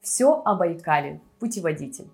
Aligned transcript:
Все 0.00 0.42
о 0.44 0.54
Байкале. 0.54 1.20
Путеводитель. 1.38 2.10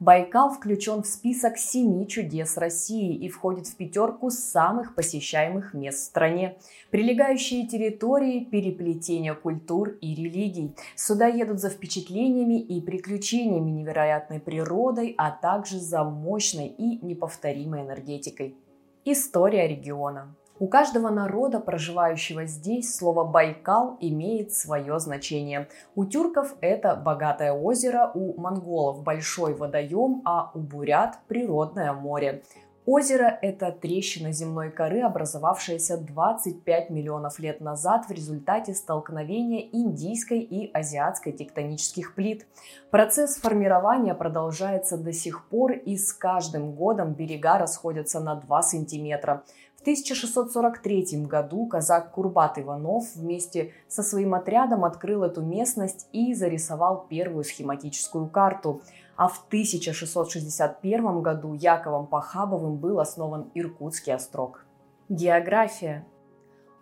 Байкал 0.00 0.50
включен 0.50 1.02
в 1.02 1.06
список 1.06 1.58
семи 1.58 2.08
чудес 2.08 2.56
России 2.56 3.14
и 3.14 3.28
входит 3.28 3.66
в 3.66 3.76
пятерку 3.76 4.30
самых 4.30 4.94
посещаемых 4.94 5.74
мест 5.74 5.98
в 5.98 6.04
стране. 6.04 6.56
Прилегающие 6.90 7.66
территории– 7.66 8.44
переплетение 8.50 9.34
культур 9.34 9.90
и 10.00 10.14
религий. 10.14 10.74
Сюда 10.96 11.26
едут 11.26 11.60
за 11.60 11.68
впечатлениями 11.68 12.58
и 12.60 12.80
приключениями 12.80 13.70
невероятной 13.70 14.40
природой, 14.40 15.14
а 15.18 15.30
также 15.30 15.78
за 15.78 16.02
мощной 16.02 16.68
и 16.68 17.04
неповторимой 17.04 17.82
энергетикой. 17.82 18.56
История 19.04 19.68
региона. 19.68 20.34
У 20.60 20.68
каждого 20.68 21.08
народа, 21.08 21.58
проживающего 21.58 22.44
здесь, 22.44 22.94
слово 22.94 23.24
«Байкал» 23.24 23.96
имеет 23.98 24.52
свое 24.52 25.00
значение. 25.00 25.68
У 25.94 26.04
тюрков 26.04 26.54
это 26.60 26.94
богатое 26.96 27.50
озеро, 27.50 28.10
у 28.12 28.38
монголов 28.38 29.02
большой 29.02 29.54
водоем, 29.54 30.20
а 30.26 30.50
у 30.52 30.58
бурят– 30.58 31.18
природное 31.28 31.94
море. 31.94 32.42
Озеро– 32.84 33.38
это 33.42 33.72
трещина 33.72 34.32
земной 34.32 34.70
коры, 34.70 35.00
образовавшаяся 35.00 35.96
25 35.96 36.90
миллионов 36.90 37.38
лет 37.38 37.60
назад 37.60 38.06
в 38.06 38.10
результате 38.10 38.74
столкновения 38.74 39.68
индийской 39.72 40.40
и 40.40 40.70
азиатской 40.72 41.32
тектонических 41.32 42.14
плит. 42.14 42.46
Процесс 42.90 43.36
формирования 43.36 44.14
продолжается 44.14 44.98
до 44.98 45.12
сих 45.12 45.46
пор, 45.48 45.72
и 45.72 45.96
с 45.96 46.12
каждым 46.12 46.72
годом 46.72 47.12
берега 47.12 47.58
расходятся 47.58 48.18
на 48.20 48.34
2 48.34 48.62
сантиметра. 48.62 49.44
В 49.80 49.82
1643 49.82 51.24
году 51.24 51.64
казак 51.64 52.10
Курбат 52.10 52.58
Иванов 52.58 53.14
вместе 53.14 53.72
со 53.88 54.02
своим 54.02 54.34
отрядом 54.34 54.84
открыл 54.84 55.22
эту 55.22 55.40
местность 55.40 56.06
и 56.12 56.34
зарисовал 56.34 57.06
первую 57.08 57.44
схематическую 57.44 58.28
карту. 58.28 58.82
А 59.16 59.28
в 59.28 59.42
1661 59.46 61.22
году 61.22 61.54
Яковом 61.54 62.06
Пахабовым 62.08 62.76
был 62.76 63.00
основан 63.00 63.50
Иркутский 63.54 64.12
острог. 64.12 64.66
География. 65.08 66.04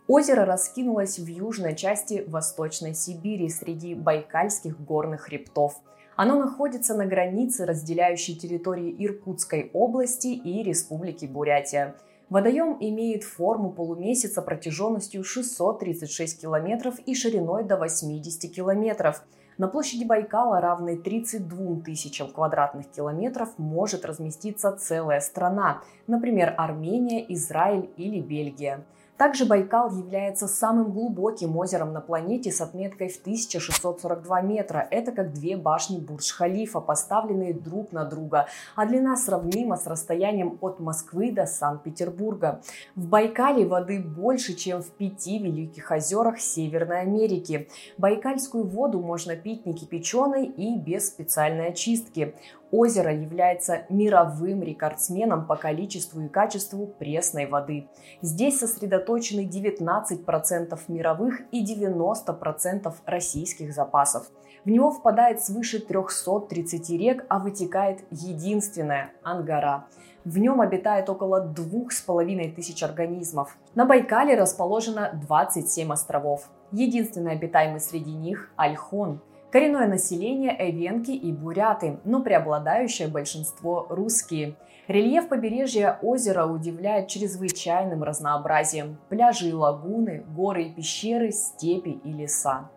Озеро 0.09 0.45
раскинулось 0.45 1.21
в 1.21 1.27
южной 1.29 1.77
части 1.77 2.25
Восточной 2.27 2.95
Сибири 2.97 3.49
среди 3.49 3.95
байкальских 3.95 4.81
горных 4.81 5.21
хребтов. 5.21 5.81
Оно 6.17 6.37
находится 6.37 6.95
на 6.95 7.07
границе, 7.07 7.65
разделяющей 7.65 8.35
территории 8.35 8.93
Иркутской 8.99 9.71
области 9.73 10.27
и 10.27 10.65
Республики 10.65 11.27
Бурятия– 11.27 11.95
Водоем 12.31 12.77
имеет 12.79 13.25
форму 13.25 13.71
полумесяца 13.71 14.43
протяженностью 14.43 15.25
636 15.25 16.43
километров 16.43 16.99
и 17.07 17.15
шириной 17.15 17.65
до 17.65 17.79
80 17.79 18.53
километров. 18.53 19.23
На 19.57 19.67
площади 19.67 20.05
Байкала, 20.05 20.61
равной 20.61 20.99
32 20.99 21.81
тысячам 21.81 22.31
квадратных 22.31 22.91
километров, 22.91 23.55
может 23.57 24.05
разместиться 24.05 24.73
целая 24.73 25.21
страна, 25.21 25.83
например, 26.07 26.55
Армения, 26.59 27.25
Израиль 27.33 27.91
или 27.97 28.21
Бельгия– 28.21 28.85
также 29.19 29.45
Байкал 29.45 29.91
является 29.91 30.47
самым 30.47 30.93
глубоким 30.93 31.57
озером 31.57 31.93
на 31.93 32.01
планете 32.01 32.53
с 32.53 32.61
отметкой 32.61 33.09
в 33.09 33.21
1642 33.21 34.41
метра. 34.43 34.87
Это 34.93 35.11
как 35.11 35.33
две 35.33 35.57
башни 35.57 35.99
Бурдж-Халифа, 35.99 36.81
поставленные 36.81 37.53
друг 37.53 37.91
на 37.91 38.05
друга, 38.05 38.47
а 38.77 38.87
длина 38.87 39.17
сравнима 39.17 39.77
с 39.77 39.89
расстоянием 39.89 40.57
от 40.61 40.79
Москвы 40.79 41.33
до 41.33 41.47
Санкт-Петербурга. 41.47 42.63
В 42.95 43.09
Байкале 43.09 43.67
воды 43.67 44.01
больше, 44.01 44.55
чем 44.55 44.83
в 44.83 44.91
пяти 44.91 45.41
великих 45.41 45.91
озерах 45.91 46.39
Северной 46.39 47.01
Америки. 47.01 47.69
Байкальскую 47.99 48.65
воду 48.65 49.01
можно 49.01 49.35
пить 49.35 49.67
не 49.67 49.75
кипяченой 49.75 50.47
и 50.47 50.79
без 50.79 51.09
специальной 51.09 51.71
очистки. 51.71 52.37
Озеро 52.71 53.15
является 53.15 53.87
мировым 53.89 54.63
рекордсменом 54.63 55.47
по 55.47 55.57
количеству 55.57 56.21
и 56.21 56.29
качеству 56.29 56.87
пресной 56.87 57.47
воды. 57.47 57.89
Здесь 58.21 58.59
сосредоточены 58.59 59.47
19% 59.47 60.79
мировых 60.89 61.41
и 61.51 61.65
90% 61.65 62.95
российских 63.07 63.73
запасов. 63.73 64.31
В 64.65 64.71
него 64.71 64.91
впадает 64.91 65.43
свыше 65.43 65.79
330 65.79 66.91
рек, 66.91 67.25
а 67.29 67.39
вытекает 67.39 68.01
единственная 68.11 69.13
Ангара. 69.23 69.87
В 70.25 70.37
нем 70.37 70.61
обитает 70.61 71.09
около 71.09 71.41
двух 71.41 71.93
с 71.93 72.03
половиной 72.03 72.51
тысяч 72.51 72.83
организмов. 72.83 73.57
На 73.75 73.87
Байкале 73.87 74.37
расположено 74.37 75.19
27 75.27 75.91
островов. 75.91 76.51
Единственный 76.71 77.33
обитаемый 77.33 77.81
среди 77.81 78.13
них– 78.13 78.51
Альхон. 78.57 79.23
Коренное 79.51 79.89
население– 79.89 80.55
эвенки 80.59 81.11
и 81.11 81.33
буряты, 81.33 82.01
но 82.05 82.23
преобладающее 82.23 83.09
большинство– 83.09 83.87
русские. 83.89 84.57
Рельеф 84.89 85.29
побережья 85.29 85.99
озера 86.03 86.45
удивляет 86.45 87.09
чрезвычайным 87.09 88.03
разнообразием. 88.03 88.99
Пляжи 89.09 89.49
и 89.49 89.53
лагуны, 89.55 90.23
горы 90.37 90.65
и 90.65 90.75
пещеры, 90.75 91.33
степи 91.33 91.99
и 92.05 92.13
леса. 92.13 92.71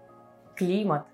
Климат. 0.55 1.05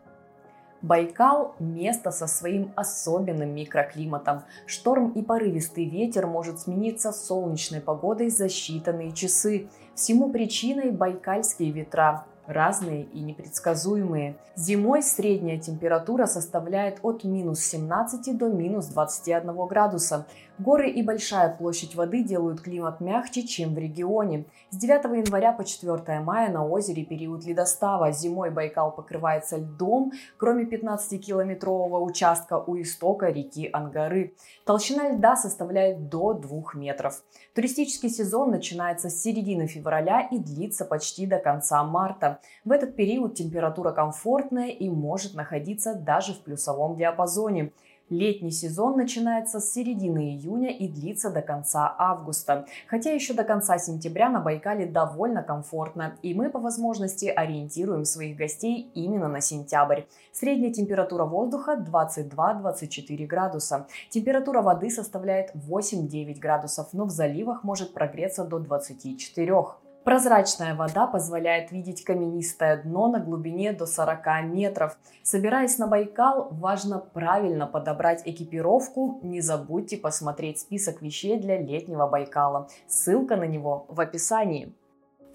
Байкал– 0.83 1.55
место 1.59 2.11
со 2.11 2.27
своим 2.27 2.71
особенным 2.75 3.55
микроклиматом. 3.55 4.43
Шторм 4.67 5.09
и 5.13 5.23
порывистый 5.23 5.85
ветер 5.85 6.27
может 6.27 6.59
смениться 6.59 7.11
солнечной 7.11 7.81
погодой 7.81 8.29
за 8.29 8.45
считанные 8.45 9.11
часы. 9.11 9.69
Всему 9.95 10.29
причиной 10.29 10.91
байкальские 10.91 11.71
ветра 11.71 12.25
разные 12.47 13.03
и 13.03 13.19
непредсказуемые. 13.19 14.37
Зимой 14.55 15.03
средняя 15.03 15.59
температура 15.59 16.25
составляет 16.25 16.99
от 17.03 17.23
минус 17.23 17.59
17 17.59 18.35
до 18.37 18.47
минус 18.47 18.87
21 18.87 19.67
градуса. 19.67 20.25
Горы 20.59 20.89
и 20.89 21.03
большая 21.03 21.55
площадь 21.55 21.93
воды 21.93 22.23
делают 22.23 22.61
климат 22.61 22.99
мягче, 22.99 23.43
чем 23.43 23.75
в 23.75 23.77
регионе. 23.77 24.45
С 24.71 24.77
9 24.77 25.03
января 25.25 25.51
по 25.51 25.63
4 25.63 26.19
мая 26.21 26.49
на 26.49 26.65
озере 26.65 27.05
период 27.05 27.45
ледостава. 27.45 28.11
Зимой 28.11 28.49
Байкал 28.49 28.91
покрывается 28.91 29.57
льдом, 29.57 30.13
кроме 30.37 30.63
15-километрового 30.63 31.99
участка 32.01 32.57
у 32.57 32.81
истока 32.81 33.27
реки 33.27 33.69
Ангары. 33.71 34.33
Толщина 34.65 35.09
льда 35.09 35.35
составляет 35.35 36.09
до 36.09 36.33
2 36.33 36.73
метров. 36.73 37.21
Туристический 37.53 38.09
сезон 38.09 38.49
начинается 38.49 39.11
с 39.11 39.21
середины 39.21 39.67
февраля 39.67 40.27
и 40.31 40.39
длится 40.39 40.85
почти 40.85 41.27
до 41.27 41.37
конца 41.37 41.83
марта. 41.83 42.39
В 42.65 42.71
этот 42.71 42.95
период 42.95 43.35
температура 43.35 43.91
комфортная 43.91 44.69
и 44.69 44.89
может 44.89 45.35
находиться 45.35 45.93
даже 45.93 46.33
в 46.33 46.39
плюсовом 46.39 46.95
диапазоне. 46.95 47.73
Летний 48.09 48.51
сезон 48.51 48.95
начинается 48.95 49.59
с 49.59 49.73
середины 49.73 50.29
июня 50.29 50.69
и 50.69 50.87
длится 50.87 51.29
до 51.29 51.41
конца 51.41 51.93
августа. 51.97 52.65
Хотя 52.87 53.11
еще 53.11 53.33
до 53.33 53.43
конца 53.43 53.77
сентября 53.77 54.29
на 54.29 54.39
Байкале 54.39 54.85
довольно 54.85 55.43
комфортно, 55.43 56.15
и 56.21 56.33
мы 56.33 56.49
по 56.49 56.59
возможности 56.59 57.25
ориентируем 57.25 58.05
своих 58.05 58.37
гостей 58.37 58.89
именно 58.93 59.27
на 59.27 59.41
сентябрь. 59.41 60.03
Средняя 60.31 60.71
температура 60.71 61.25
воздуха 61.25 61.73
22-24 61.73 63.25
градуса. 63.25 63.87
Температура 64.09 64.61
воды 64.61 64.89
составляет 64.89 65.53
8-9 65.53 66.39
градусов, 66.39 66.93
но 66.93 67.03
в 67.03 67.09
заливах 67.09 67.65
может 67.65 67.93
прогреться 67.93 68.45
до 68.45 68.59
24. 68.59 69.86
Прозрачная 70.07 70.73
вода 70.73 71.05
позволяет 71.05 71.73
видеть 71.73 72.05
каменистое 72.05 72.81
дно 72.81 73.09
на 73.09 73.19
глубине 73.19 73.73
до 73.73 73.85
40 73.85 74.45
метров. 74.45 74.97
Собираясь 75.21 75.77
на 75.79 75.87
Байкал, 75.87 76.47
важно 76.49 76.99
правильно 76.99 77.67
подобрать 77.67 78.21
экипировку. 78.23 79.19
Не 79.21 79.41
забудьте 79.41 79.97
посмотреть 79.97 80.61
список 80.61 81.01
вещей 81.01 81.37
для 81.37 81.59
летнего 81.59 82.07
Байкала. 82.07 82.69
Ссылка 82.87 83.35
на 83.35 83.47
него 83.47 83.85
в 83.89 83.99
описании. 83.99 84.73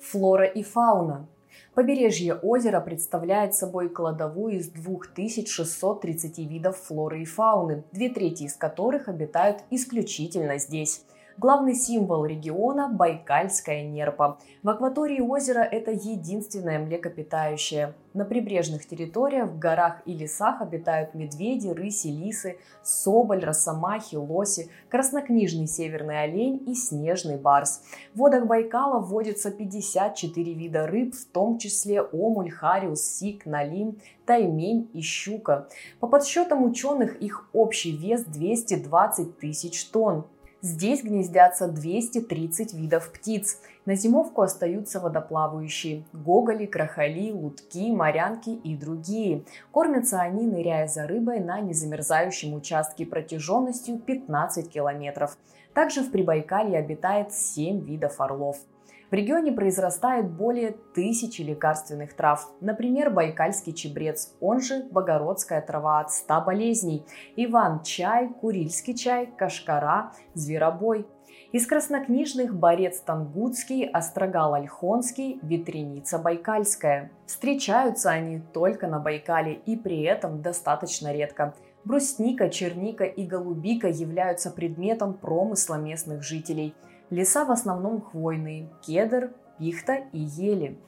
Флора 0.01 0.47
и 0.47 0.63
фауна. 0.63 1.29
Побережье 1.75 2.35
озера 2.35 2.81
представляет 2.81 3.55
собой 3.55 3.91
кладовую 3.91 4.55
из 4.55 4.69
2630 4.69 6.39
видов 6.39 6.79
флоры 6.79 7.21
и 7.21 7.25
фауны, 7.27 7.85
две 7.93 8.09
трети 8.09 8.45
из 8.45 8.55
которых 8.55 9.09
обитают 9.09 9.59
исключительно 9.69 10.57
здесь. 10.57 11.05
Главный 11.39 11.75
символ 11.75 12.27
региона– 12.27 12.89
Байкальская 12.93 13.83
нерпа. 13.85 14.39
В 14.63 14.69
акватории 14.69 15.21
озера 15.21 15.61
это 15.61 15.91
единственное 15.91 16.79
млекопитающее. 16.79 17.95
На 18.13 18.27
прибрежных 18.27 18.87
территориях, 18.87 19.49
в 19.49 19.59
горах 19.59 20.03
и 20.05 20.13
лесах 20.13 20.61
обитают 20.61 21.15
медведи, 21.15 21.69
рыси, 21.69 22.09
лисы, 22.09 22.59
соболь, 22.83 23.43
росомахи, 23.43 24.17
лоси, 24.17 24.71
краснокнижный 24.91 25.67
северный 25.67 26.23
олень 26.23 26.63
и 26.67 26.75
снежный 26.75 27.39
барс. 27.39 27.83
В 28.15 28.19
водах 28.19 28.47
Байкала 28.47 29.01
вводится 29.01 29.51
54 29.51 30.53
вида 30.53 30.87
рыб, 30.87 31.15
в 31.15 31.25
том 31.25 31.57
числе 31.57 32.03
омуль, 32.03 32.51
хариус, 32.51 33.01
сик, 33.01 33.47
налим, 33.47 33.99
таймень 34.27 34.91
и 34.93 35.01
щука. 35.01 35.69
По 35.99 36.07
подсчетам 36.07 36.63
ученых 36.63 37.17
их 37.17 37.49
общий 37.55 37.97
вес 37.97 38.25
220 38.25 39.39
тысяч 39.39 39.87
тонн. 39.87 40.27
Здесь 40.65 41.03
гнездятся 41.03 41.67
230 41.67 42.73
видов 42.73 43.11
птиц. 43.11 43.59
На 43.85 43.97
зимовку 43.97 44.43
остаются 44.43 45.01
водоплавающие– 45.01 46.05
гоголи, 46.13 46.67
крахали, 46.67 47.33
лутки, 47.33 47.91
морянки 47.91 48.51
и 48.51 48.77
другие. 48.77 49.43
Кормятся 49.73 50.21
они, 50.21 50.47
ныряя 50.47 50.87
за 50.87 51.09
рыбой 51.09 51.41
на 51.41 51.59
незамерзающем 51.59 52.55
участке 52.55 53.05
протяженностью 53.05 53.99
15 53.99 54.71
километров. 54.71 55.37
Также 55.75 56.03
в 56.03 56.13
Прибайкалье 56.13 56.79
обитает 56.79 57.33
7 57.33 57.81
видов 57.81 58.21
орлов– 58.21 58.59
в 59.13 59.15
регионе 59.15 59.53
произрастает 59.53 60.31
более 60.31 60.75
тысячи 60.95 61.43
лекарственных 61.43 62.15
трав. 62.15 62.51
Например, 62.63 63.11
байкальский 63.11 63.75
чебрец, 63.75 64.35
он 64.41 64.63
же 64.63 64.85
богородская 64.91 65.61
трава 65.61 66.01
от 66.01 66.11
100 66.11 66.41
болезней, 66.41 67.05
иван-чай, 67.37 68.31
курильский 68.41 68.95
чай, 68.95 69.29
кашкара, 69.37 70.13
зверобой. 70.33 71.07
Из 71.53 71.67
краснокнижных 71.67 72.55
борец 72.55 73.01
Тангутский, 73.01 73.87
Острогал 73.87 74.55
Ольхонский, 74.55 75.39
Ветреница 75.43 76.19
Байкальская. 76.19 77.13
Встречаются 77.27 78.09
они 78.11 78.41
только 78.55 78.87
на 78.87 78.99
Байкале 78.99 79.61
и 79.67 79.77
при 79.77 80.05
этом 80.05 80.41
достаточно 80.41 81.13
редко. 81.13 81.55
Брусника, 81.85 82.49
черника 82.49 83.05
и 83.05 83.27
голубика 83.27 83.89
являются 83.89 84.51
предметом 84.51 85.13
промысла 85.13 85.75
местных 85.75 86.23
жителей– 86.23 86.75
Леса 87.13 87.45
в 87.45 87.51
основном 87.51 88.01
хвойные– 88.01 88.71
кедр, 88.81 89.33
пихта 89.59 89.97
и 90.13 90.19
ели. 90.19 90.79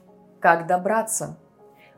Как 0.40 0.66
добраться? 0.66 1.36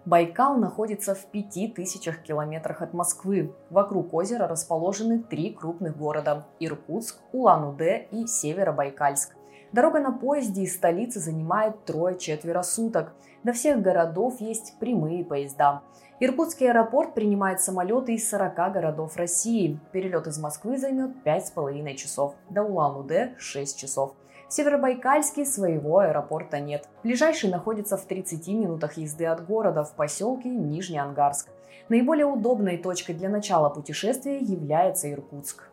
Байкал 0.05 0.57
находится 0.57 1.15
в 1.15 1.27
5000 1.27 2.23
километрах 2.25 2.83
от 2.83 2.93
Москвы. 2.93 3.55
Вокруг 3.71 4.13
озера 4.13 4.49
расположены 4.49 5.21
три 5.21 5.53
крупных 5.53 5.97
города– 5.97 6.45
Иркутск, 6.59 7.21
Улан-Удэ 7.31 8.09
и 8.11 8.27
Северобайкальск. 8.27 9.37
Дорога 9.71 10.01
на 10.01 10.11
поезде 10.11 10.63
из 10.63 10.75
столицы 10.75 11.21
занимает 11.21 11.85
трое-четверо 11.85 12.63
суток. 12.63 13.15
До 13.45 13.53
всех 13.53 13.81
городов 13.81 14.41
есть 14.41 14.77
прямые 14.81 15.25
поезда. 15.25 15.83
Иркутский 16.19 16.71
аэропорт 16.71 17.13
принимает 17.13 17.61
самолеты 17.61 18.15
из 18.15 18.27
40 18.31 18.73
городов 18.73 19.17
России. 19.19 19.79
Перелет 19.93 20.27
из 20.27 20.39
Москвы 20.39 20.79
займет 20.79 21.11
5,5 21.27 21.95
часов. 21.95 22.35
До 22.49 22.63
Улан-Удэ– 22.63 23.35
6 23.39 23.79
часов. 23.79 24.15
В 24.49 24.53
Северобайкальске 24.55 25.45
своего 25.45 25.99
аэропорта 25.99 26.59
нет. 26.59 26.89
Ближайший 27.03 27.51
находится 27.51 27.99
в 27.99 28.07
30 28.07 28.49
минутах 28.49 28.97
езды 28.97 29.27
от 29.27 29.45
города 29.45 29.85
в 29.85 29.95
поселке 29.95 30.49
Нижний 30.49 30.97
Ангарск. 30.97 31.51
Наиболее 31.91 32.25
удобной 32.25 32.79
точкой 32.79 33.13
для 33.13 33.29
начала 33.29 33.69
путешествия 33.69 34.39
является 34.39 35.13
Иркутск. 35.13 35.65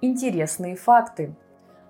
Интересные 0.00 0.76
факты. 0.76 1.34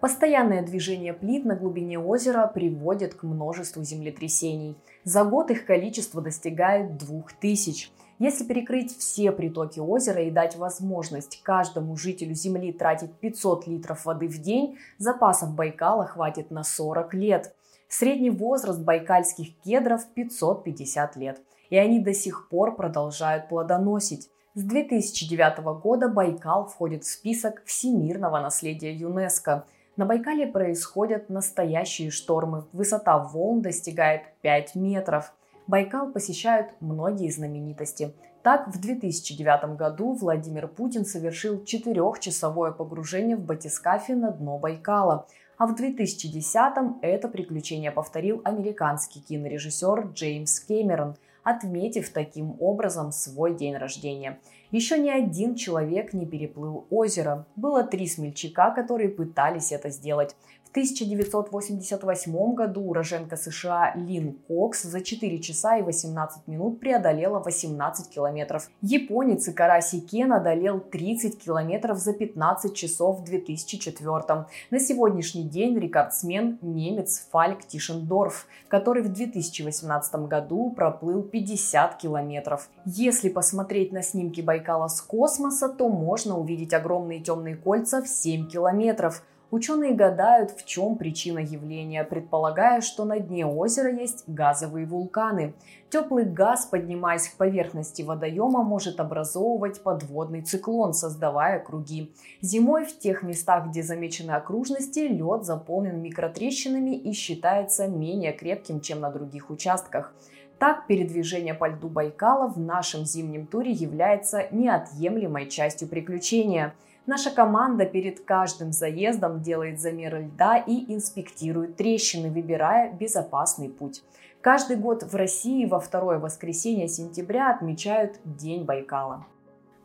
Постоянное 0.00 0.62
движение 0.62 1.12
плит 1.12 1.44
на 1.44 1.56
глубине 1.56 1.98
озера 1.98 2.46
приводит 2.46 3.14
к 3.14 3.24
множеству 3.24 3.82
землетрясений. 3.82 4.76
За 5.02 5.24
год 5.24 5.50
их 5.50 5.66
количество 5.66 6.22
достигает 6.22 6.96
2000. 6.98 7.90
Если 8.20 8.44
перекрыть 8.44 8.96
все 8.96 9.32
притоки 9.32 9.80
озера 9.80 10.22
и 10.22 10.30
дать 10.30 10.54
возможность 10.54 11.42
каждому 11.42 11.96
жителю 11.96 12.34
Земли 12.34 12.72
тратить 12.72 13.12
500 13.14 13.66
литров 13.66 14.04
воды 14.04 14.28
в 14.28 14.38
день, 14.38 14.78
запасов 14.98 15.54
Байкала 15.54 16.06
хватит 16.06 16.52
на 16.52 16.62
40 16.62 17.14
лет. 17.14 17.54
Средний 17.88 18.30
возраст 18.30 18.80
байкальских 18.80 19.56
кедров 19.64 20.06
550 20.14 21.16
лет, 21.16 21.40
и 21.70 21.76
они 21.76 21.98
до 21.98 22.14
сих 22.14 22.48
пор 22.48 22.76
продолжают 22.76 23.48
плодоносить. 23.48 24.30
С 24.54 24.62
2009 24.62 25.58
года 25.80 26.08
Байкал 26.08 26.66
входит 26.66 27.04
в 27.04 27.10
список 27.10 27.62
всемирного 27.64 28.40
наследия 28.40 28.92
ЮНЕСКо. 28.92 29.64
На 29.98 30.06
Байкале 30.06 30.46
происходят 30.46 31.28
настоящие 31.28 32.12
штормы. 32.12 32.66
Высота 32.72 33.18
волн 33.18 33.62
достигает 33.62 34.22
5 34.42 34.76
метров. 34.76 35.32
Байкал 35.66 36.12
посещают 36.12 36.68
многие 36.78 37.28
знаменитости. 37.30 38.14
Так, 38.44 38.68
в 38.68 38.80
2009 38.80 39.76
году 39.76 40.12
Владимир 40.12 40.68
Путин 40.68 41.04
совершил 41.04 41.64
четырехчасовое 41.64 42.70
погружение 42.70 43.36
в 43.36 43.40
батискафе 43.40 44.14
на 44.14 44.30
дно 44.30 44.56
Байкала, 44.58 45.26
а 45.56 45.66
в 45.66 45.74
2010 45.74 46.54
это 47.02 47.26
приключение 47.26 47.90
повторил 47.90 48.40
американский 48.44 49.18
кинорежиссер 49.18 50.12
Джеймс 50.14 50.60
Кэмерон, 50.60 51.16
отметив 51.42 52.10
таким 52.10 52.56
образом 52.60 53.12
свой 53.12 53.54
день 53.54 53.76
рождения. 53.76 54.38
Еще 54.70 54.98
ни 54.98 55.08
один 55.08 55.54
человек 55.54 56.12
не 56.12 56.26
переплыл 56.26 56.86
озеро. 56.90 57.46
Было 57.56 57.84
три 57.84 58.06
смельчака, 58.06 58.70
которые 58.70 59.08
пытались 59.08 59.72
это 59.72 59.88
сделать. 59.90 60.36
В 60.68 60.70
1988 60.70 62.54
году 62.54 62.82
уроженка 62.90 63.38
США 63.38 63.94
Лин 63.96 64.34
Кокс 64.46 64.82
за 64.82 65.00
4 65.00 65.38
часа 65.38 65.78
и 65.78 65.82
18 65.82 66.46
минут 66.46 66.78
преодолела 66.78 67.38
18 67.38 68.10
километров. 68.10 68.68
Японец 68.82 69.48
Икараси 69.48 70.00
Кен 70.00 70.30
одолел 70.30 70.78
30 70.80 71.42
километров 71.42 71.96
за 71.96 72.12
15 72.12 72.74
часов 72.74 73.20
в 73.20 73.24
2004. 73.24 74.44
На 74.70 74.78
сегодняшний 74.78 75.44
день 75.44 75.78
рекордсмен 75.78 76.58
немец 76.60 77.26
Фальк 77.32 77.64
Тишендорф, 77.64 78.46
который 78.68 79.02
в 79.02 79.10
2018 79.10 80.14
году 80.26 80.70
проплыл 80.76 81.22
50 81.22 81.96
километров. 81.96 82.68
Если 82.84 83.30
посмотреть 83.30 83.92
на 83.92 84.02
снимки 84.02 84.42
Байкала 84.42 84.88
с 84.88 85.00
космоса, 85.00 85.70
то 85.70 85.88
можно 85.88 86.38
увидеть 86.38 86.74
огромные 86.74 87.20
темные 87.20 87.56
кольца 87.56 88.02
в 88.02 88.06
7 88.08 88.48
километров– 88.48 89.22
Ученые 89.50 89.94
гадают, 89.94 90.50
в 90.50 90.66
чем 90.66 90.96
причина 90.96 91.38
явления, 91.38 92.04
предполагая, 92.04 92.82
что 92.82 93.06
на 93.06 93.18
дне 93.18 93.46
озера 93.46 93.90
есть 93.90 94.24
газовые 94.26 94.84
вулканы. 94.84 95.54
Теплый 95.88 96.26
газ, 96.26 96.66
поднимаясь 96.66 97.28
к 97.28 97.36
поверхности 97.36 98.02
водоема, 98.02 98.62
может 98.62 99.00
образовывать 99.00 99.82
подводный 99.82 100.42
циклон, 100.42 100.92
создавая 100.92 101.60
круги. 101.60 102.12
Зимой 102.42 102.84
в 102.84 102.98
тех 102.98 103.22
местах, 103.22 103.68
где 103.68 103.82
замечены 103.82 104.32
окружности, 104.32 104.98
лед 104.98 105.44
заполнен 105.46 105.98
микротрещинами 106.02 106.94
и 106.94 107.14
считается 107.14 107.88
менее 107.88 108.32
крепким, 108.34 108.82
чем 108.82 109.00
на 109.00 109.10
других 109.10 109.48
участках. 109.48 110.12
Так, 110.58 110.86
передвижение 110.86 111.54
по 111.54 111.68
льду 111.68 111.88
Байкала 111.88 112.48
в 112.48 112.58
нашем 112.58 113.06
зимнем 113.06 113.46
туре 113.46 113.70
является 113.70 114.46
неотъемлемой 114.50 115.48
частью 115.48 115.88
приключения– 115.88 116.74
Наша 117.08 117.30
команда 117.30 117.86
перед 117.86 118.20
каждым 118.20 118.70
заездом 118.70 119.40
делает 119.40 119.80
замеры 119.80 120.24
льда 120.24 120.58
и 120.58 120.92
инспектирует 120.94 121.76
трещины, 121.76 122.30
выбирая 122.30 122.92
безопасный 122.92 123.70
путь. 123.70 124.02
Каждый 124.42 124.76
год 124.76 125.04
в 125.04 125.14
России 125.16 125.64
во 125.64 125.80
второе 125.80 126.18
воскресенье 126.18 126.86
сентября 126.86 127.50
отмечают 127.50 128.20
День 128.26 128.64
Байкала. 128.64 129.24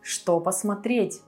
Что 0.01 0.41
посмотреть? 0.41 1.21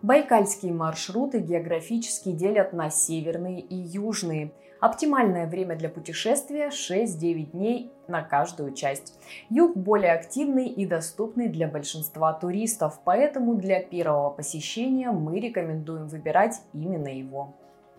Байкальские 0.00 0.72
маршруты 0.72 1.40
географически 1.40 2.32
делят 2.32 2.72
на 2.72 2.88
северные 2.88 3.60
и 3.60 3.76
южные. 3.76 4.52
Оптимальное 4.82 5.46
время 5.46 5.76
для 5.76 5.88
путешествия 5.88 6.70
6-9 6.70 7.52
дней 7.52 7.92
на 8.08 8.20
каждую 8.20 8.74
часть. 8.74 9.16
Юг 9.48 9.76
более 9.76 10.10
активный 10.10 10.66
и 10.66 10.84
доступный 10.86 11.48
для 11.48 11.68
большинства 11.68 12.32
туристов, 12.32 12.98
поэтому 13.04 13.54
для 13.54 13.80
первого 13.80 14.30
посещения 14.30 15.12
мы 15.12 15.38
рекомендуем 15.38 16.08
выбирать 16.08 16.62
именно 16.72 17.06
его. 17.06 17.54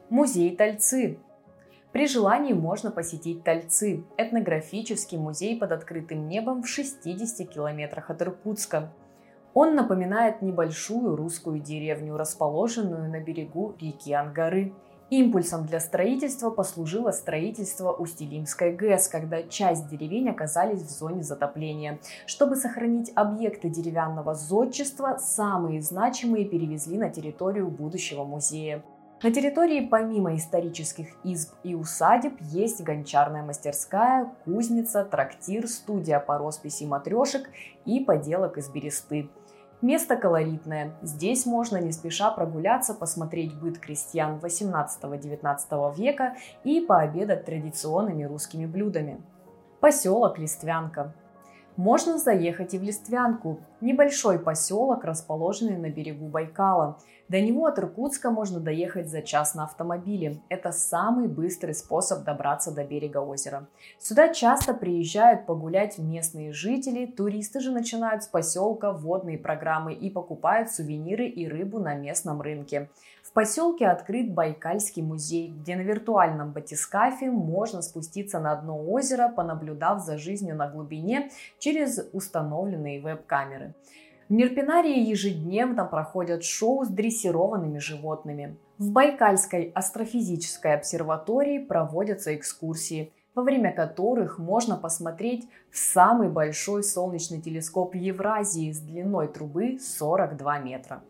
Музей 0.10 0.54
Тальцы. 0.58 1.20
При 1.94 2.06
желании 2.06 2.52
можно 2.52 2.92
посетить 2.92 3.46
Тальцы– 3.46 4.04
этнографический 4.18 5.18
музей 5.18 5.58
под 5.58 5.72
открытым 5.72 6.28
небом 6.28 6.64
в 6.64 6.68
60 6.68 7.48
километрах 7.48 8.10
от 8.10 8.22
Иркутска. 8.22 8.92
Он 9.54 9.76
напоминает 9.76 10.42
небольшую 10.42 11.16
русскую 11.16 11.60
деревню, 11.60 12.18
расположенную 12.18 13.10
на 13.10 13.22
берегу 13.22 13.74
реки 13.80 14.12
Ангары. 14.12 14.74
Импульсом 15.14 15.68
для 15.68 15.80
строительства 15.80 16.50
послужило 16.50 17.12
строительство 17.12 17.92
Устилимской 17.92 18.74
ГЭС, 18.74 19.08
когда 19.08 19.44
часть 19.44 19.88
деревень 19.88 20.28
оказались 20.28 20.82
в 20.82 20.90
зоне 20.90 21.22
затопления. 21.22 22.00
Чтобы 22.26 22.56
сохранить 22.56 23.12
объекты 23.14 23.70
деревянного 23.70 24.34
зодчества, 24.34 25.20
самые 25.20 25.84
значимые 25.84 26.46
перевезли 26.46 26.98
на 26.98 27.12
территорию 27.12 27.68
будущего 27.68 28.24
музея. 28.24 28.84
На 29.22 29.32
территории 29.32 29.86
помимо 29.86 30.36
исторических 30.36 31.10
изб 31.24 31.54
и 31.64 31.76
усадеб 31.76 32.34
есть 32.42 32.82
гончарная 32.82 33.44
мастерская, 33.44 34.34
кузница, 34.46 35.06
трактир, 35.06 35.68
студия 35.68 36.20
по 36.20 36.40
росписи 36.40 36.86
матрешек 36.86 37.52
и 37.86 38.00
поделок 38.00 38.58
из 38.58 38.68
бересты. 38.68 39.30
Место 39.84 40.16
колоритное. 40.16 40.94
Здесь 41.02 41.46
можно 41.46 41.76
не 41.76 41.92
спеша 41.92 42.32
прогуляться, 42.32 42.94
посмотреть 42.94 43.54
быт 43.54 43.80
крестьян 43.80 44.40
18-19 44.42 45.96
века 45.98 46.38
и 46.64 46.80
пообедать 46.80 47.44
традиционными 47.44 48.24
русскими 48.24 48.66
блюдами. 48.66 49.22
Поселок 49.82 50.40
Листвянка. 50.40 51.14
Можно 51.76 52.20
заехать 52.20 52.76
и 52.76 52.78
в 52.78 52.84
Листвянку, 52.84 53.60
небольшой 53.82 54.38
поселок, 54.38 55.04
расположенный 55.04 55.78
на 55.78 55.90
берегу 55.90 56.28
Байкала. 56.28 57.00
До 57.30 57.42
него 57.42 57.66
от 57.66 57.80
Иркутска 57.80 58.30
можно 58.30 58.60
доехать 58.60 59.10
за 59.10 59.24
час 59.24 59.56
на 59.56 59.64
автомобиле. 59.64 60.40
Это 60.50 60.72
самый 60.72 61.28
быстрый 61.28 61.74
способ 61.74 62.26
добраться 62.26 62.72
до 62.72 62.84
берега 62.84 63.18
озера. 63.18 63.68
Сюда 63.98 64.32
часто 64.32 64.76
приезжают 64.76 65.48
погулять 65.48 65.98
местные 65.98 66.54
жители, 66.54 67.08
туристы 67.08 67.60
же 67.60 67.72
начинают 67.72 68.22
с 68.22 68.28
поселка 68.28 68.92
водные 68.92 69.40
программы 69.40 69.94
и 69.94 70.12
покупают 70.12 70.70
сувениры 70.70 71.26
и 71.26 71.48
рыбу 71.48 71.80
на 71.80 71.96
местном 71.96 72.40
рынке. 72.42 72.90
Поселке 73.34 73.88
открыт 73.88 74.32
Байкальский 74.32 75.02
музей, 75.02 75.50
где 75.50 75.76
на 75.76 75.82
виртуальном 75.82 76.52
батискафе 76.52 77.32
можно 77.32 77.82
спуститься 77.82 78.40
на 78.40 78.56
дно 78.56 78.80
озера, 78.80 79.28
понаблюдав 79.28 80.04
за 80.04 80.20
жизнью 80.20 80.56
на 80.56 80.68
глубине 80.68 81.32
через 81.58 82.00
установленные 82.14 83.02
веб-камеры. 83.02 83.74
В 84.30 84.34
Нерпинарии 84.34 85.00
ежедневно 85.00 85.84
проходят 85.86 86.44
шоу 86.44 86.86
с 86.86 86.90
дрессированными 86.90 87.80
животными. 87.80 88.56
В 88.78 88.92
Байкальской 88.92 89.72
астрофизической 89.74 90.76
обсерватории 90.76 91.58
проводятся 91.58 92.36
экскурсии, 92.36 93.12
во 93.34 93.42
время 93.42 93.74
которых 93.74 94.38
можно 94.38 94.78
посмотреть 94.78 95.50
в 95.72 95.78
самый 95.80 96.30
большой 96.30 96.84
солнечный 96.84 97.42
телескоп 97.42 97.96
Евразии 97.96 98.72
с 98.72 98.80
длиной 98.80 99.28
трубы 99.28 99.80
42 99.80 100.60
метра. 100.60 101.02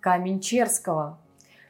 Камень 0.00 0.40
Черского 0.40 1.18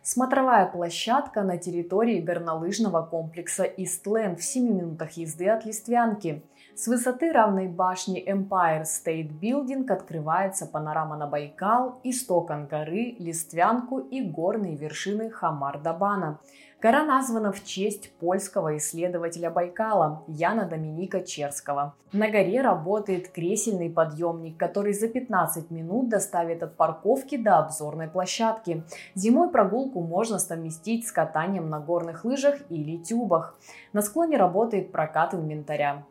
Смотровая 0.05 0.67
площадка 0.67 1.43
на 1.43 1.59
территории 1.59 2.21
горнолыжного 2.21 3.07
комплекса 3.07 3.63
Истленд 3.63 4.41
в 4.41 4.43
7 4.43 4.69
минутах 4.69 5.13
езды 5.13 5.49
от 5.49 5.65
Листвянки. 5.65 6.43
С 6.75 6.89
высоты 6.89 7.31
равной 7.31 7.69
башни 7.69 8.21
Empire 8.21 8.83
State 8.83 9.31
Building 9.41 9.89
открывается 9.89 10.67
панорама 10.67 11.17
на 11.17 11.29
Байкал, 11.29 12.01
исток 12.03 12.51
горы, 12.69 13.15
Листвянку 13.21 14.01
и 14.01 14.23
горные 14.23 14.75
вершины 14.75 15.31
Хамар-Дабана– 15.31 16.39
Гора 16.83 17.05
названа 17.05 17.53
в 17.53 17.65
честь 17.65 18.11
польского 18.19 18.77
исследователя 18.77 19.51
Байкала 19.51 20.25
Яна 20.27 20.65
Доминика 20.65 21.21
Черского. 21.21 21.95
На 22.13 22.29
горе 22.29 22.61
работает 22.61 23.29
кресельный 23.29 23.89
подъемник, 23.89 24.59
который 24.59 24.93
за 24.93 25.07
15 25.07 25.71
минут 25.71 26.09
доставит 26.09 26.61
от 26.65 26.77
парковки 26.77 27.37
до 27.37 27.59
обзорной 27.59 28.09
площадки. 28.09 28.83
Зимой 29.15 29.51
прогулку 29.51 30.01
можно 30.01 30.41
совместить 30.41 31.07
с 31.07 31.13
катанием 31.13 31.71
на 31.71 31.79
горных 31.79 32.25
лыжах 32.25 32.57
или 32.69 32.97
тюбах. 32.97 33.57
На 33.93 34.03
склоне 34.03 34.37
работает 34.37 34.91
прокат 34.91 35.35
инвентаря. 35.35 36.05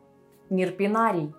Нирпинарий 0.48 1.34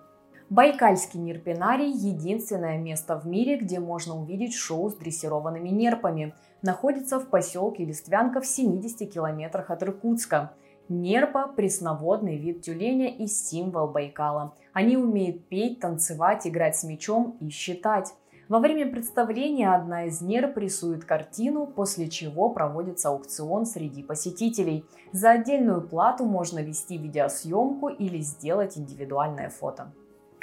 Байкальский 0.50 1.20
нерпинарий– 1.20 1.90
единственное 1.92 2.76
место 2.76 3.18
в 3.18 3.26
мире, 3.26 3.56
где 3.56 3.80
можно 3.80 4.14
увидеть 4.20 4.54
шоу 4.54 4.90
с 4.90 4.94
дрессированными 4.94 5.70
нерпами. 5.70 6.34
Находится 6.60 7.18
в 7.18 7.28
поселке 7.28 7.84
Листвянка 7.84 8.42
в 8.42 8.46
70 8.46 9.10
километрах 9.10 9.70
от 9.70 9.82
Иркутска. 9.82 10.52
Нерпа– 10.90 11.48
пресноводный 11.56 12.36
вид 12.36 12.60
тюленя 12.60 13.08
и 13.08 13.26
символ 13.26 13.88
Байкала. 13.88 14.54
Они 14.74 14.98
умеют 14.98 15.46
петь, 15.48 15.80
танцевать, 15.80 16.46
играть 16.46 16.76
с 16.76 16.84
мечом 16.84 17.38
и 17.40 17.48
считать. 17.48 18.12
Во 18.50 18.58
время 18.58 18.90
представления 18.90 19.74
одна 19.74 20.04
из 20.04 20.20
нерп 20.20 20.58
рисует 20.58 21.06
картину, 21.06 21.66
после 21.66 22.10
чего 22.10 22.50
проводится 22.50 23.08
аукцион 23.08 23.64
среди 23.64 24.02
посетителей. 24.02 24.84
За 25.12 25.30
отдельную 25.30 25.80
плату 25.80 26.26
можно 26.26 26.58
вести 26.58 26.98
видеосъемку 26.98 27.88
или 27.88 28.18
сделать 28.18 28.76
индивидуальное 28.76 29.48
фото. 29.48 29.90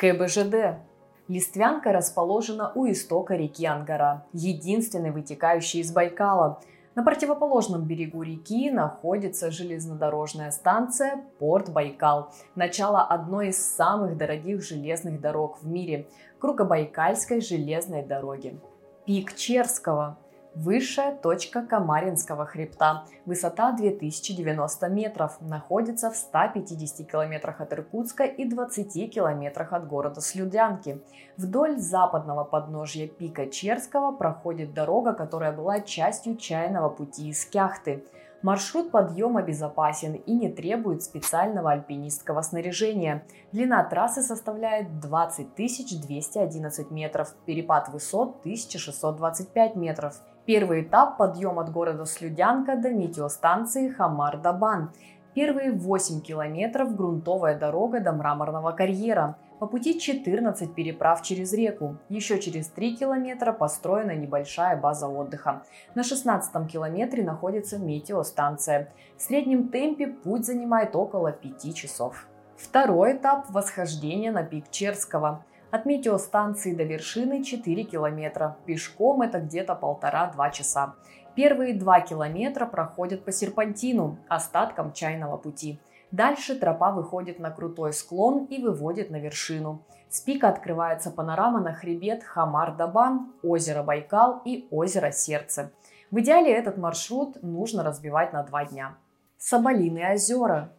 КБЖД. 0.02 0.80
Листвянка 1.28 1.92
расположена 1.92 2.72
у 2.74 2.90
истока 2.90 3.36
реки 3.36 3.68
Ангара, 3.68 4.26
единственной 4.34 5.12
вытекающей 5.12 5.82
из 5.82 5.92
Байкала. 5.92 6.60
На 6.96 7.04
противоположном 7.04 7.84
берегу 7.84 8.24
реки 8.24 8.72
находится 8.72 9.52
железнодорожная 9.52 10.50
станция 10.50 11.24
Порт 11.38 11.70
Байкал, 11.70 12.34
начало 12.56 13.04
одной 13.04 13.50
из 13.50 13.64
самых 13.64 14.18
дорогих 14.18 14.64
железных 14.64 15.22
дорог 15.22 15.60
в 15.62 15.68
мире– 15.68 16.08
Кругобайкальской 16.40 17.40
железной 17.40 18.02
дороги. 18.02 18.60
Пик 19.06 19.36
Черского– 19.36 20.18
Высшая 20.54 21.16
точка 21.16 21.62
Камаринского 21.62 22.46
хребта, 22.46 23.06
высота 23.26 23.72
2090 23.72 24.90
метров, 24.90 25.40
находится 25.40 26.12
в 26.12 26.16
150 26.18 27.10
километрах 27.10 27.62
от 27.62 27.72
Иркутска 27.72 28.26
и 28.26 28.44
20 28.44 29.14
километрах 29.14 29.72
от 29.72 29.88
города 29.88 30.20
Слюдянки. 30.20 31.02
Вдоль 31.38 31.78
западного 31.78 32.44
подножья 32.44 33.08
пика 33.08 33.48
Черского 33.48 34.12
проходит 34.12 34.74
дорога, 34.74 35.14
которая 35.14 35.54
была 35.54 35.80
частью 35.80 36.36
чайного 36.36 36.90
пути 36.90 37.30
из 37.30 37.46
Кяхты. 37.46 38.04
Маршрут 38.42 38.92
подъема 38.92 39.44
безопасен 39.44 40.16
и 40.16 40.34
не 40.34 40.50
требует 40.50 41.02
специального 41.02 41.72
альпинистского 41.72 42.42
снаряжения. 42.42 43.24
Длина 43.54 43.82
трассы 43.86 44.22
составляет 44.22 45.00
20 45.00 45.56
211 45.56 46.92
метров, 46.92 47.34
перепад 47.46 47.88
высот 47.88 48.40
1625 48.42 49.76
метров– 49.78 50.16
Первый 50.52 50.82
этап– 50.82 51.16
подъем 51.18 51.60
от 51.60 51.72
города 51.72 52.06
Слюдянка 52.06 52.76
до 52.76 52.90
метеостанции 52.90 53.88
Хамар-Дабан. 53.88 54.90
Первые 55.34 55.72
8 55.72 56.20
километров– 56.20 56.94
грунтовая 56.98 57.58
дорога 57.58 58.02
до 58.02 58.12
мраморного 58.12 58.74
карьера. 58.74 59.38
По 59.60 59.66
пути 59.66 59.98
14 59.98 60.76
переправ 60.76 61.22
через 61.22 61.54
реку. 61.54 61.96
Еще 62.10 62.38
через 62.38 62.68
3 62.68 62.98
километра 62.98 63.54
построена 63.54 64.14
небольшая 64.14 64.76
база 64.76 65.08
отдыха. 65.08 65.64
На 65.96 66.04
16 66.04 66.68
километре 66.70 67.24
находится 67.24 67.80
метеостанция. 67.80 68.92
В 69.16 69.22
среднем 69.22 69.70
темпе 69.70 70.08
путь 70.08 70.46
занимает 70.46 70.98
около 70.98 71.32
5 71.32 71.74
часов. 71.74 72.28
Второй 72.58 73.14
этап– 73.14 73.46
восхождение 73.52 74.34
на 74.34 74.44
пик 74.44 74.70
Черского. 74.70 75.46
От 75.72 75.86
метеостанции 75.86 76.76
до 76.76 76.84
вершины 76.84 77.46
4 77.46 77.84
километра. 77.86 78.58
Пешком 78.66 79.22
это 79.22 79.40
где-то 79.40 79.74
полтора-два 79.74 80.50
часа. 80.50 80.96
Первые 81.34 81.74
два 81.74 82.02
километра 82.02 82.66
проходят 82.66 83.24
по 83.24 83.32
серпантину, 83.32 84.18
остаткам 84.28 84.92
чайного 84.92 85.38
пути. 85.38 85.80
Дальше 86.12 86.60
тропа 86.60 86.92
выходит 86.92 87.40
на 87.40 87.52
крутой 87.52 87.94
склон 87.94 88.44
и 88.46 88.62
выводит 88.62 89.12
на 89.12 89.16
вершину. 89.16 89.82
С 90.10 90.20
пика 90.20 90.50
открывается 90.50 91.10
панорама 91.10 91.62
на 91.62 91.72
хребет 91.72 92.22
Хамар-Дабан, 92.22 93.32
озеро 93.42 93.82
Байкал 93.82 94.42
и 94.44 94.68
озеро 94.72 95.12
Сердце. 95.14 95.72
В 96.12 96.20
идеале 96.20 96.52
этот 96.52 96.78
маршрут 96.78 97.42
нужно 97.42 97.82
разбивать 97.82 98.34
на 98.34 98.44
два 98.44 98.66
дня. 98.66 98.98
Соболиные 99.38 100.16
озера 100.16 100.74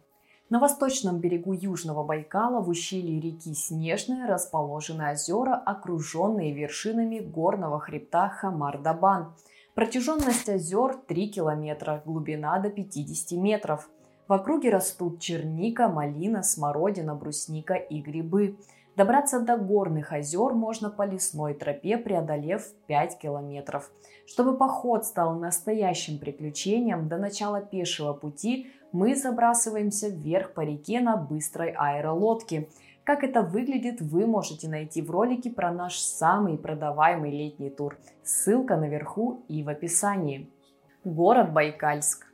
на 0.53 0.59
восточном 0.59 1.17
берегу 1.17 1.53
Южного 1.53 2.03
Байкала 2.03 2.61
в 2.61 2.69
ущелье 2.69 3.19
реки 3.19 3.55
Снежная 3.55 4.27
расположены 4.27 5.11
озера, 5.11 5.55
окруженные 5.55 6.53
вершинами 6.53 7.17
горного 7.17 7.79
хребта 7.79 8.31
Хамар-Дабан. 8.39 9.33
Протяженность 9.73 10.47
озер 10.47 10.93
3 11.07 11.29
километра, 11.29 12.03
глубина 12.05 12.59
до 12.59 12.69
50 12.69 13.31
метров. 13.39 13.89
В 14.27 14.33
округе 14.33 14.69
растут 14.69 15.19
черника, 15.19 15.87
малина, 15.87 16.43
смородина, 16.43 17.15
брусника 17.15 17.73
и 17.73 17.99
грибы. 17.99 18.59
Добраться 18.95 19.39
до 19.39 19.57
горных 19.57 20.11
озер 20.11 20.53
можно 20.53 20.91
по 20.91 21.01
лесной 21.01 21.55
тропе, 21.55 21.97
преодолев 21.97 22.67
5 22.85 23.17
километров. 23.17 23.89
Чтобы 24.27 24.55
поход 24.55 25.03
стал 25.03 25.33
настоящим 25.33 26.19
приключением, 26.19 27.07
до 27.07 27.17
начала 27.17 27.59
пешего 27.59 28.13
пути 28.13 28.67
мы 28.93 29.15
забрасываемся 29.15 30.07
вверх 30.07 30.53
по 30.53 30.61
реке 30.61 31.01
на 31.01 31.17
быстрой 31.17 31.71
аэролодке. 31.71 32.69
Как 33.03 33.23
это 33.23 33.41
выглядит, 33.41 33.99
вы 33.99 34.25
можете 34.25 34.69
найти 34.69 35.01
в 35.01 35.11
ролике 35.11 35.49
про 35.49 35.71
наш 35.71 35.97
самый 35.97 36.57
продаваемый 36.57 37.31
летний 37.31 37.71
тур. 37.71 37.97
Ссылка 38.23 38.77
наверху 38.77 39.43
и 39.49 39.63
в 39.63 39.69
описании. 39.69 40.49
Город 41.03 41.51
Байкальск. 41.51 42.27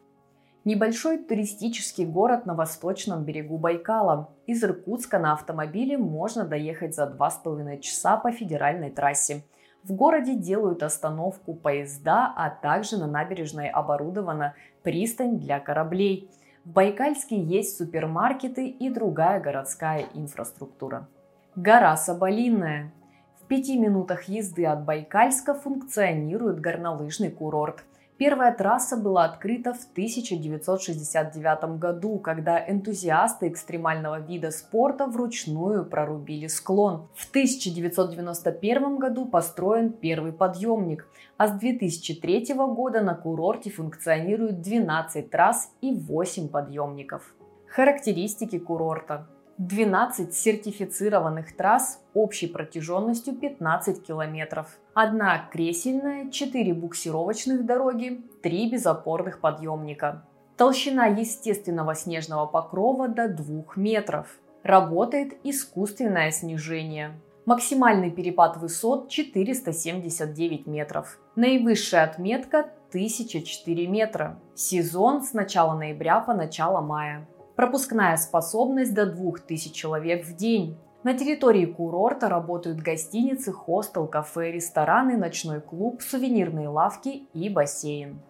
Небольшой 0.65 1.17
туристический 1.17 2.05
город 2.05 2.45
на 2.45 2.53
восточном 2.53 3.23
берегу 3.23 3.57
Байкала. 3.57 4.29
Из 4.45 4.61
Иркутска 4.61 5.17
на 5.17 5.33
автомобиле 5.33 5.97
можно 5.97 6.45
доехать 6.45 6.93
за 6.93 7.05
2,5 7.05 7.79
часа 7.79 8.17
по 8.17 8.31
федеральной 8.31 8.91
трассе. 8.91 9.43
В 9.83 9.93
городе 9.93 10.35
делают 10.35 10.83
остановку 10.83 11.53
поезда, 11.53 12.33
а 12.35 12.49
также 12.49 12.97
на 12.97 13.07
набережной 13.07 13.69
оборудована 13.69 14.53
пристань 14.83 15.39
для 15.39 15.61
кораблей. 15.61 16.29
В 16.69 16.71
Байкальске 16.71 17.35
есть 17.35 17.77
супермаркеты 17.79 18.67
и 18.67 18.91
другая 18.91 19.39
городская 19.39 20.05
инфраструктура. 20.13 21.07
Гора 21.55 21.97
Соболиная. 21.97 22.93
В 23.41 23.47
пяти 23.47 23.75
минутах 23.75 24.25
езды 24.25 24.67
от 24.67 24.85
Байкальска 24.85 25.55
функционирует 25.55 26.59
горнолыжный 26.59 27.31
курорт. 27.31 27.83
Первая 28.19 28.53
трасса 28.53 28.97
была 28.97 29.23
открыта 29.23 29.73
в 29.73 29.81
1969 29.93 31.79
году, 31.79 32.19
когда 32.19 32.59
энтузиасты 32.69 33.47
экстремального 33.47 34.19
вида 34.19 34.51
спорта 34.51 35.07
вручную 35.07 35.85
прорубили 35.85 36.47
склон. 36.47 37.07
В 37.15 37.29
1991 37.29 38.97
году 38.97 39.25
построен 39.25 39.93
первый 39.93 40.33
подъемник, 40.33 41.07
а 41.38 41.47
с 41.47 41.51
2003 41.51 42.55
года 42.55 42.99
на 42.99 43.15
курорте 43.15 43.69
функционирует 43.69 44.59
12 44.59 45.31
трасс 45.31 45.71
и 45.79 45.93
8 45.95 46.49
подъемников. 46.49 47.33
Характеристики 47.67 48.59
курорта. 48.59 49.27
12 49.59 50.33
сертифицированных 50.33 51.53
трасс 51.53 52.01
общей 52.13 52.47
протяженностью 52.47 53.35
15 53.35 54.05
километров. 54.07 54.79
Одна 54.93 55.49
кресельная, 55.51 56.31
4 56.31 56.73
буксировочных 56.73 57.65
дороги, 57.65 58.21
3 58.41 58.71
безопорных 58.71 59.41
подъемника. 59.41 60.25
Толщина 60.55 61.07
естественного 61.07 61.93
снежного 61.93 62.45
покрова 62.45 63.09
до 63.09 63.27
2 63.27 63.73
метров. 63.75 64.27
Работает 64.63 65.33
искусственное 65.43 66.31
снижение. 66.31 67.19
Максимальный 67.45 68.11
перепад 68.11 68.55
высот 68.55 69.09
479 69.09 70.67
метров. 70.67 71.19
Наивысшая 71.35 72.05
отметка 72.05 72.69
1004 72.91 73.87
метра. 73.87 74.39
Сезон 74.55 75.21
с 75.21 75.33
начала 75.33 75.75
ноября 75.75 76.21
по 76.21 76.33
начало 76.33 76.79
мая. 76.79 77.27
Пропускная 77.59 78.15
способность 78.15 78.93
до 78.93 79.05
2000 79.05 79.73
человек 79.73 80.25
в 80.25 80.33
день. 80.33 80.77
На 81.03 81.13
территории 81.13 81.65
курорта 81.65 82.29
работают 82.29 82.79
гостиницы, 82.79 83.51
хостел, 83.51 84.07
кафе, 84.07 84.53
рестораны, 84.53 85.17
ночной 85.17 85.59
клуб, 85.59 86.01
сувенирные 86.01 86.69
лавки 86.69 87.27
и 87.33 87.49
бассейн. 87.49 88.21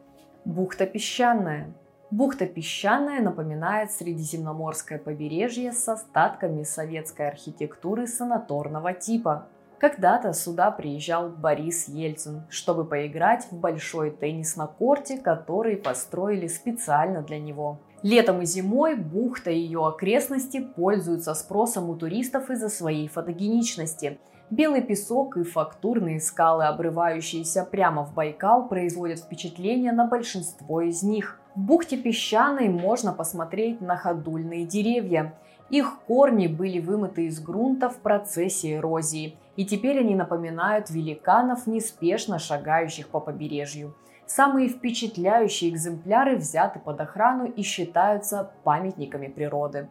Бухта 0.45 0.87
песчаная. 0.87 1.75
Бухта 2.09 2.47
песчаная 2.47 3.21
напоминает 3.21 3.91
средиземноморское 3.91 4.97
побережье 4.97 5.73
с 5.73 5.87
остатками 5.87 6.63
советской 6.63 7.27
архитектуры 7.27 8.07
санаторного 8.07 8.93
типа. 8.93 9.47
Когда-то 9.77 10.33
сюда 10.33 10.71
приезжал 10.71 11.29
Борис 11.29 11.87
Ельцин, 11.87 12.47
чтобы 12.49 12.83
поиграть 12.83 13.45
в 13.51 13.59
большой 13.59 14.09
теннис 14.09 14.55
на 14.55 14.65
корте, 14.65 15.19
который 15.19 15.77
построили 15.77 16.47
специально 16.47 17.21
для 17.21 17.37
него. 17.37 17.77
Летом 18.01 18.41
и 18.41 18.45
зимой 18.45 18.95
бухта 18.95 19.51
и 19.51 19.59
ее 19.59 19.85
окрестности 19.85 20.61
пользуются 20.61 21.33
спросом 21.33 21.89
у 21.89 21.95
туристов 21.95 22.49
из-за 22.49 22.69
своей 22.69 23.09
фотогеничности. 23.09 24.19
Белый 24.49 24.81
песок 24.81 25.35
и 25.35 25.43
фактурные 25.43 26.21
скалы, 26.21 26.65
обрывающиеся 26.65 27.67
прямо 27.69 28.05
в 28.05 28.13
Байкал, 28.13 28.69
производят 28.69 29.19
впечатление 29.19 29.91
на 29.91 30.05
большинство 30.05 30.81
из 30.81 31.03
них. 31.03 31.39
В 31.55 31.59
бухте 31.59 31.97
песчаной 31.97 32.69
можно 32.69 33.11
посмотреть 33.11 33.81
на 33.81 33.97
ходульные 33.97 34.65
деревья. 34.65 35.35
Их 35.69 35.99
корни 36.07 36.47
были 36.47 36.79
вымыты 36.79 37.25
из 37.25 37.39
грунта 37.41 37.89
в 37.89 37.97
процессе 37.97 38.75
эрозии, 38.75 39.37
и 39.55 39.65
теперь 39.65 39.99
они 39.99 40.15
напоминают 40.15 40.89
великанов, 40.89 41.67
неспешно 41.67 42.39
шагающих 42.39 43.09
по 43.09 43.19
побережью. 43.19 43.93
Самые 44.29 44.69
впечатляющие 44.69 45.71
экземпляры 45.71 46.35
взяты 46.35 46.77
под 46.77 47.01
охрану 47.01 47.45
и 47.47 47.63
считаются 47.63 48.51
памятниками 48.63 49.27
природы. 49.27 49.89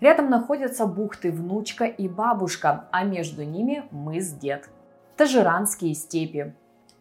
Рядом 0.00 0.28
находятся 0.28 0.86
бухты 0.86 1.30
Внучка 1.30 1.84
и 1.84 2.08
Бабушка, 2.08 2.88
а 2.90 3.04
между 3.04 3.44
ними 3.44 3.84
мыс 3.92 4.32
Дед. 4.32 4.68
Тажиранские 5.16 5.94
степи. 5.94 6.52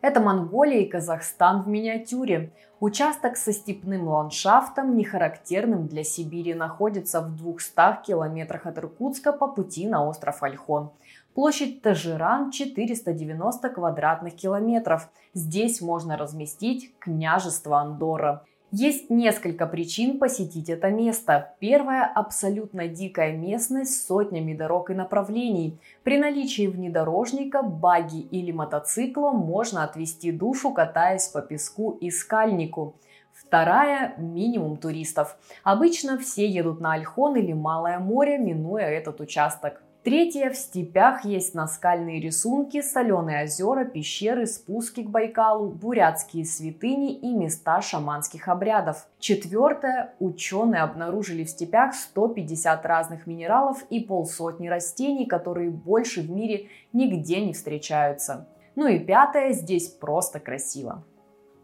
Это 0.02 0.20
Монголия 0.20 0.82
и 0.82 0.86
Казахстан 0.88 1.64
в 1.64 1.68
миниатюре. 1.68 2.52
Участок 2.80 3.36
со 3.36 3.52
степным 3.52 4.08
ландшафтом, 4.08 4.96
не 4.96 5.04
характерным 5.04 5.88
для 5.88 6.04
Сибири, 6.04 6.54
находится 6.54 7.20
в 7.20 7.36
200 7.36 8.04
километрах 8.06 8.68
от 8.68 8.78
Иркутска 8.78 9.34
по 9.34 9.48
пути 9.48 9.88
на 9.88 10.08
остров 10.08 10.44
Альхон– 10.44 10.92
Площадь 11.36 11.82
Тажиран 11.82 12.50
490 12.50 13.70
квадратных 13.70 14.38
километров. 14.38 15.10
Здесь 15.34 15.82
можно 15.82 16.16
разместить 16.16 16.98
княжество 16.98 17.80
Андорра. 17.80 18.46
Есть 18.72 19.10
несколько 19.10 19.68
причин 19.68 20.18
посетить 20.18 20.70
это 20.70 20.92
место. 20.92 21.54
Первая– 21.60 22.06
абсолютно 22.16 22.88
дикая 22.88 23.34
местность 23.34 23.96
с 23.96 24.08
сотнями 24.08 24.54
дорог 24.54 24.92
и 24.92 24.94
направлений. 24.94 25.78
При 26.04 26.18
наличии 26.18 26.68
внедорожника, 26.68 27.64
баги 27.64 28.22
или 28.22 28.54
мотоцикла 28.54 29.32
можно 29.32 29.84
отвести 29.84 30.32
душу, 30.32 30.72
катаясь 30.72 31.28
по 31.28 31.42
песку 31.42 31.98
и 32.00 32.12
скальнику. 32.12 32.96
Вторая– 33.34 34.16
минимум 34.18 34.78
туристов. 34.78 35.38
Обычно 35.66 36.18
все 36.18 36.48
едут 36.48 36.80
на 36.80 36.94
Альхон 36.94 37.36
или 37.36 37.52
Малое 37.52 38.00
море, 38.00 38.38
минуя 38.38 38.86
этот 38.86 39.20
участок. 39.20 39.82
Третье, 40.06 40.52
в 40.52 40.56
степях 40.56 41.26
есть 41.26 41.56
наскальные 41.56 42.22
рисунки, 42.22 42.84
соленые 42.84 43.46
озера, 43.46 43.86
пещеры, 43.86 44.46
спуски 44.46 45.02
к 45.02 45.10
Байкалу, 45.10 45.70
бурятские 45.70 46.46
святыни 46.46 47.16
и 47.16 47.34
места 47.34 47.82
шаманских 47.82 48.48
обрядов. 48.48 49.08
Четвертое, 49.18 50.14
ученые 50.20 50.84
обнаружили 50.84 51.44
в 51.44 51.50
степях 51.50 51.96
150 51.96 52.86
разных 52.86 53.26
минералов 53.26 53.84
и 53.90 54.00
полсотни 54.00 54.68
растений, 54.68 55.26
которые 55.26 55.72
больше 55.72 56.22
в 56.22 56.30
мире 56.30 56.68
нигде 56.94 57.44
не 57.44 57.54
встречаются. 57.54 58.48
Ну 58.76 58.86
и 58.86 59.00
пятое, 59.00 59.54
здесь 59.54 59.88
просто 59.88 60.40
красиво. 60.40 61.04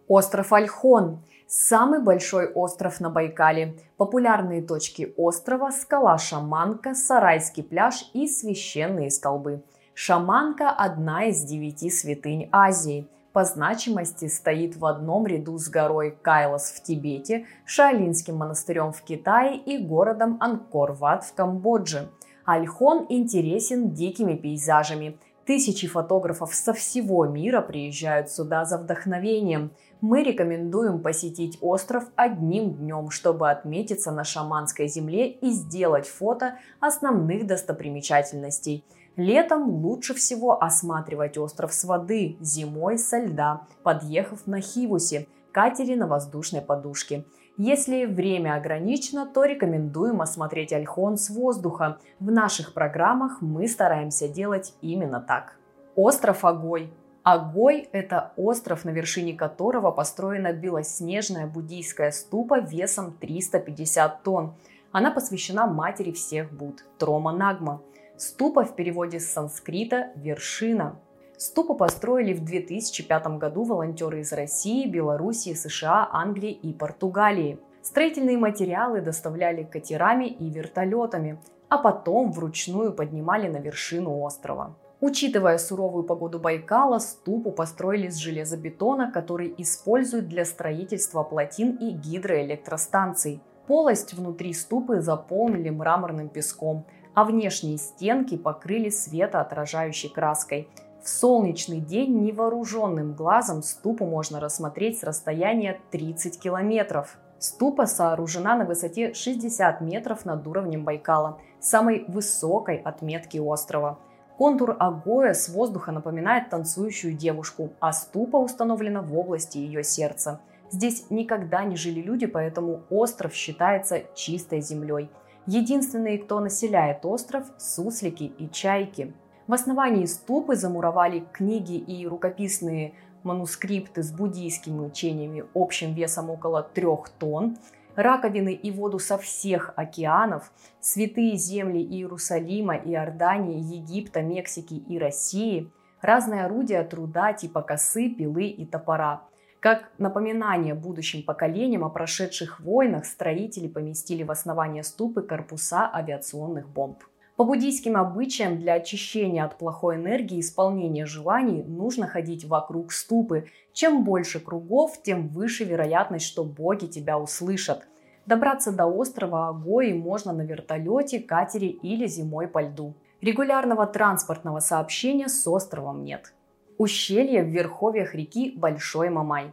Остров 0.08 0.54
Альхон 0.54 1.22
Самый 1.54 2.02
большой 2.02 2.48
остров 2.48 3.02
на 3.02 3.10
Байкале. 3.10 3.76
Популярные 3.98 4.62
точки 4.62 5.14
острова– 5.18 5.70
скала 5.74 6.18
Шаманка, 6.18 6.94
Сарайский 6.94 7.62
пляж 7.62 8.10
и 8.14 8.26
священные 8.26 9.12
столбы. 9.12 9.62
Шаманка– 9.94 10.70
одна 10.78 11.26
из 11.26 11.44
девяти 11.44 11.90
святынь 11.90 12.48
Азии. 12.54 13.06
По 13.34 13.44
значимости 13.44 14.30
стоит 14.30 14.78
в 14.78 14.86
одном 14.86 15.28
ряду 15.28 15.58
с 15.58 15.68
горой 15.68 16.18
Кайлас 16.22 16.72
в 16.72 16.82
Тибете, 16.84 17.46
Шаолинским 17.66 18.38
монастырем 18.38 18.94
в 18.94 19.02
Китае 19.02 19.58
и 19.58 19.78
городом 19.78 20.38
Анкор-Ват 20.40 21.26
в 21.26 21.34
Камбодже. 21.34 22.08
Альхон 22.46 23.08
интересен 23.10 23.92
дикими 23.92 24.36
пейзажами. 24.36 25.18
Тысячи 25.46 25.90
фотографов 25.90 26.56
со 26.56 26.72
всего 26.72 27.26
мира 27.26 27.60
приезжают 27.60 28.32
сюда 28.32 28.64
за 28.64 28.78
вдохновением– 28.78 29.72
мы 30.02 30.24
рекомендуем 30.24 31.00
посетить 31.00 31.60
остров 31.62 32.06
одним 32.16 32.74
днем, 32.74 33.12
чтобы 33.12 33.50
отметиться 33.52 34.12
на 34.12 34.24
шаманской 34.24 34.88
земле 34.88 35.30
и 35.30 35.52
сделать 35.52 36.08
фото 36.08 36.58
основных 36.80 37.46
достопримечательностей. 37.46 38.84
Летом 39.16 39.70
лучше 39.70 40.14
всего 40.14 40.62
осматривать 40.62 41.38
остров 41.38 41.74
с 41.74 41.84
воды, 41.84 42.38
зимой 42.40 42.98
со 42.98 43.20
льда, 43.20 43.68
подъехав 43.84 44.48
на 44.48 44.60
Хивусе, 44.60 45.28
катере 45.52 45.96
на 45.96 46.08
воздушной 46.08 46.62
подушке. 46.62 47.26
Если 47.58 48.06
время 48.06 48.56
ограничено, 48.56 49.28
то 49.32 49.44
рекомендуем 49.44 50.22
осмотреть 50.22 50.74
Альхон 50.74 51.18
с 51.18 51.30
воздуха. 51.30 52.00
В 52.20 52.32
наших 52.32 52.74
программах 52.74 53.42
мы 53.42 53.68
стараемся 53.68 54.28
делать 54.28 54.74
именно 54.82 55.20
так. 55.20 55.58
Остров 55.96 56.46
Огой 56.46 56.92
Агой– 57.24 57.88
это 57.92 58.34
остров, 58.36 58.84
на 58.84 58.90
вершине 58.90 59.34
которого 59.34 59.92
построена 59.92 60.54
белоснежная 60.54 61.46
буддийская 61.46 62.10
ступа 62.10 62.60
весом 62.60 63.14
350 63.14 64.24
тонн. 64.24 64.56
Она 64.92 65.12
посвящена 65.12 65.68
матери 65.68 66.12
всех 66.14 66.52
Буд– 66.52 66.84
Трома 66.98 67.32
Нагма. 67.32 67.84
Ступа 68.18 68.64
в 68.64 68.76
переводе 68.76 69.20
с 69.20 69.30
санскрита– 69.30 70.12
вершина. 70.16 71.00
Ступу 71.38 71.76
построили 71.76 72.34
в 72.34 72.44
2005 72.44 73.38
году 73.38 73.66
волонтеры 73.66 74.22
из 74.22 74.34
России, 74.34 74.90
Белоруссии, 74.90 75.54
США, 75.54 76.10
Англии 76.12 76.52
и 76.52 76.74
Португалии. 76.74 77.60
Строительные 77.84 78.40
материалы 78.40 79.00
доставляли 79.00 79.64
катерами 79.64 80.26
и 80.26 80.50
вертолетами, 80.50 81.40
а 81.70 81.78
потом 81.78 82.32
вручную 82.32 82.94
поднимали 82.94 83.48
на 83.48 83.58
вершину 83.58 84.20
острова. 84.22 84.76
Учитывая 85.02 85.58
суровую 85.58 86.04
погоду 86.04 86.38
Байкала, 86.38 87.00
ступу 87.00 87.52
построили 87.52 88.06
из 88.06 88.18
железобетона, 88.18 89.12
который 89.12 89.52
используют 89.58 90.28
для 90.28 90.46
строительства 90.46 91.24
плотин 91.24 91.76
и 91.78 91.90
гидроэлектростанций. 91.90 93.42
Полость 93.66 94.14
внутри 94.14 94.54
ступы 94.54 95.02
заполнили 95.02 95.72
мраморным 95.72 96.30
песком, 96.30 96.86
а 97.16 97.24
внешние 97.26 97.80
стенки 97.80 98.38
покрыли 98.38 98.90
светоотражающей 98.90 100.10
краской. 100.10 100.70
В 101.04 101.10
солнечный 101.10 101.80
день 101.80 102.22
невооруженным 102.22 103.16
глазом 103.16 103.64
ступу 103.64 104.06
можно 104.06 104.40
рассмотреть 104.40 105.00
с 105.00 105.04
расстояния 105.04 105.82
30 105.90 106.40
километров. 106.40 107.18
Ступа 107.40 107.88
сооружена 107.88 108.56
на 108.56 108.66
высоте 108.66 109.16
60 109.16 109.82
метров 109.82 110.26
над 110.26 110.46
уровнем 110.46 110.84
Байкала, 110.86 111.40
самой 111.60 112.06
высокой 112.08 112.78
отметки 112.78 113.40
острова– 113.40 113.98
Контур 114.42 114.76
Агоя 114.80 115.36
с 115.36 115.50
воздуха 115.50 115.92
напоминает 115.92 116.50
танцующую 116.50 117.14
девушку, 117.14 117.74
а 117.80 117.94
ступа 117.94 118.38
установлена 118.38 119.04
в 119.04 119.16
области 119.16 119.60
ее 119.60 119.84
сердца. 119.84 120.42
Здесь 120.72 121.12
никогда 121.12 121.64
не 121.64 121.76
жили 121.76 122.02
люди, 122.02 122.26
поэтому 122.26 122.82
остров 122.90 123.36
считается 123.36 124.02
чистой 124.16 124.62
землей. 124.62 125.12
Единственные, 125.46 126.18
кто 126.18 126.40
населяет 126.40 127.06
остров– 127.06 127.46
суслики 127.60 128.24
и 128.24 128.50
чайки. 128.50 129.14
В 129.46 129.54
основании 129.54 130.06
ступы 130.06 130.56
замуровали 130.56 131.24
книги 131.32 131.76
и 131.76 132.08
рукописные 132.08 132.96
манускрипты 133.22 134.02
с 134.02 134.12
буддийскими 134.12 134.80
учениями 134.80 135.46
общим 135.54 135.94
весом 135.94 136.32
около 136.32 136.64
трех 136.64 137.10
тонн, 137.10 137.58
раковины 137.96 138.54
и 138.54 138.72
воду 138.72 139.00
со 139.00 139.18
всех 139.18 139.74
океанов, 139.76 140.52
святые 140.80 141.36
земли 141.36 141.82
Иерусалима, 141.82 142.76
Иордании, 142.76 143.60
Египта, 143.60 144.22
Мексики 144.22 144.74
и 144.74 144.98
России, 144.98 145.72
разные 146.02 146.46
орудия 146.46 146.84
труда 146.84 147.34
типа 147.34 147.62
косы, 147.62 148.10
пилы 148.10 148.46
и 148.46 148.66
топора. 148.66 149.24
Как 149.60 149.92
напоминание 150.00 150.74
будущим 150.74 151.22
поколениям 151.24 151.84
о 151.84 151.90
прошедших 151.90 152.60
войнах, 152.62 153.06
строители 153.06 153.68
поместили 153.68 154.24
в 154.24 154.32
основание 154.32 154.84
ступы 154.84 155.22
корпуса 155.22 155.88
авиационных 155.94 156.68
бомб. 156.68 157.04
По 157.42 157.46
буддийским 157.46 157.98
обычаям 157.98 158.60
для 158.60 158.76
очищения 158.76 159.44
от 159.44 159.58
плохой 159.58 159.96
энергии 159.96 160.38
и 160.38 160.42
исполнения 160.42 161.08
желаний 161.08 161.64
нужно 161.64 162.06
ходить 162.06 162.46
вокруг 162.46 162.92
ступы. 162.92 163.48
Чем 163.74 164.04
больше 164.04 164.40
кругов, 164.40 165.02
тем 165.02 165.28
выше 165.28 165.64
вероятность, 165.64 166.28
что 166.28 166.44
боги 166.44 166.86
тебя 166.86 167.18
услышат. 167.18 167.88
Добраться 168.28 168.72
до 168.72 168.86
острова 168.86 169.50
Агои 169.50 169.92
можно 169.92 170.34
на 170.34 170.44
вертолете, 170.44 171.20
катере 171.20 171.70
или 171.70 172.06
зимой 172.06 172.48
по 172.48 172.62
льду. 172.62 172.94
Регулярного 173.22 173.88
транспортного 173.88 174.60
сообщения 174.60 175.28
с 175.28 175.48
островом 175.48 176.04
нет. 176.04 176.36
Ущелье 176.78 177.42
в 177.42 177.48
верховьях 177.48 178.14
реки 178.14 178.54
Большой 178.56 179.10
Мамай. 179.10 179.52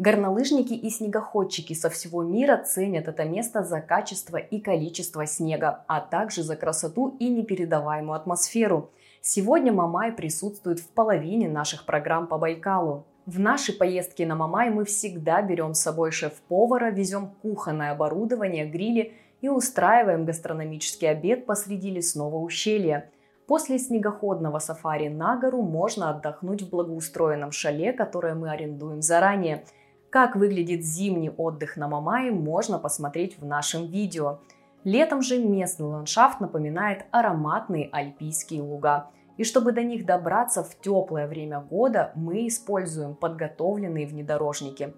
Горнолыжники 0.00 0.72
и 0.72 0.88
снегоходчики 0.88 1.74
со 1.74 1.90
всего 1.90 2.22
мира 2.22 2.56
ценят 2.56 3.06
это 3.06 3.24
место 3.24 3.62
за 3.62 3.82
качество 3.82 4.38
и 4.38 4.58
количество 4.58 5.26
снега, 5.26 5.84
а 5.88 6.00
также 6.00 6.42
за 6.42 6.56
красоту 6.56 7.14
и 7.20 7.28
непередаваемую 7.28 8.16
атмосферу. 8.16 8.92
Сегодня 9.20 9.74
Мамай 9.74 10.10
присутствует 10.12 10.80
в 10.80 10.88
половине 10.88 11.50
наших 11.50 11.84
программ 11.84 12.28
по 12.28 12.38
Байкалу. 12.38 13.04
В 13.26 13.38
наши 13.38 13.76
поездки 13.76 14.22
на 14.22 14.36
Мамай 14.36 14.70
мы 14.70 14.86
всегда 14.86 15.42
берем 15.42 15.74
с 15.74 15.82
собой 15.82 16.12
шеф-повара, 16.12 16.90
везем 16.90 17.32
кухонное 17.42 17.92
оборудование, 17.92 18.64
грили 18.64 19.12
и 19.42 19.50
устраиваем 19.50 20.24
гастрономический 20.24 21.10
обед 21.10 21.44
посреди 21.44 21.90
лесного 21.90 22.38
ущелья. 22.38 23.10
После 23.46 23.78
снегоходного 23.78 24.60
сафари 24.60 25.08
на 25.08 25.36
гору 25.36 25.60
можно 25.60 26.08
отдохнуть 26.08 26.62
в 26.62 26.70
благоустроенном 26.70 27.52
шале, 27.52 27.92
которое 27.92 28.34
мы 28.34 28.50
арендуем 28.50 29.02
заранее– 29.02 29.62
как 30.10 30.34
выглядит 30.34 30.84
зимний 30.84 31.30
отдых 31.30 31.76
на 31.76 31.86
Мамае, 31.86 32.32
можно 32.32 32.78
посмотреть 32.78 33.38
в 33.38 33.46
нашем 33.46 33.86
видео. 33.86 34.40
Летом 34.82 35.22
же 35.22 35.38
местный 35.38 35.86
ландшафт 35.86 36.40
напоминает 36.40 37.04
ароматные 37.12 37.88
альпийские 37.92 38.62
луга. 38.62 39.10
И 39.36 39.44
чтобы 39.44 39.72
до 39.72 39.82
них 39.82 40.04
добраться 40.04 40.64
в 40.64 40.78
теплое 40.80 41.28
время 41.28 41.60
года, 41.60 42.12
мы 42.16 42.48
используем 42.48 43.14
подготовленные 43.14 44.06
внедорожники. 44.06 44.94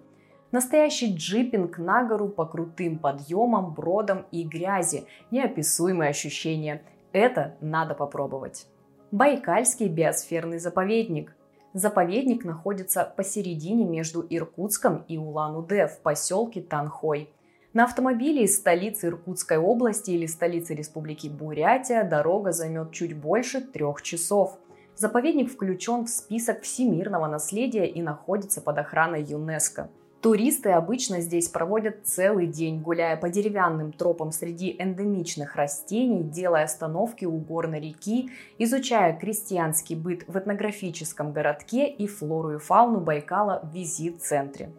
Настоящий 0.51 1.15
джипинг 1.15 1.77
на 1.77 2.03
гору 2.03 2.27
по 2.27 2.45
крутым 2.45 2.97
подъемам, 2.97 3.73
бродам 3.73 4.25
и 4.31 4.43
грязи. 4.43 5.05
Неописуемые 5.31 6.09
ощущения. 6.09 6.81
Это 7.11 7.55
надо 7.61 7.93
попробовать. 7.93 8.65
Байкальский 9.11 9.89
биосферный 9.89 10.57
заповедник– 10.57 11.35
Заповедник 11.73 12.45
находится 12.45 13.11
посередине 13.17 13.83
между 13.83 14.23
Иркутском 14.29 15.05
и 15.07 15.17
Улан-Удэ 15.17 15.87
в 15.87 16.01
поселке 16.01 16.61
Танхой. 16.61 17.31
На 17.73 17.85
автомобиле 17.85 18.43
из 18.43 18.57
столицы 18.57 19.07
Иркутской 19.07 19.57
области 19.57 20.11
или 20.11 20.27
столицы 20.27 20.75
Республики 20.75 21.27
Бурятия 21.27 22.03
дорога 22.03 22.51
займет 22.51 22.91
чуть 22.91 23.17
больше 23.17 23.59
трех 23.59 24.03
часов. 24.03 24.59
Заповедник 24.95 25.51
включен 25.51 26.05
в 26.05 26.09
список 26.09 26.61
всемирного 26.61 27.25
наследия 27.25 27.87
и 27.87 28.03
находится 28.03 28.61
под 28.61 28.77
охраной 28.77 29.23
ЮНЕСКО. 29.23 29.89
Туристы 30.23 30.69
обычно 30.69 31.19
здесь 31.19 31.49
проводят 31.49 32.05
целый 32.05 32.47
день, 32.47 32.79
гуляя 32.79 33.17
по 33.17 33.27
деревянным 33.27 33.91
тропам 33.91 34.31
среди 34.31 34.73
эндемичных 34.79 35.57
растений, 35.57 36.23
делая 36.23 36.63
остановки 36.63 37.25
у 37.25 37.37
горной 37.37 37.81
реки, 37.81 38.29
изучая 38.57 39.19
крестьянский 39.19 39.97
быт 39.97 40.23
в 40.29 40.37
этнографическом 40.37 41.33
городке 41.33 41.89
и 41.89 42.07
флору 42.07 42.55
и 42.55 42.57
фауну 42.57 43.01
Байкала 43.01 43.59
в 43.65 43.75
визит-центре. 43.75 44.71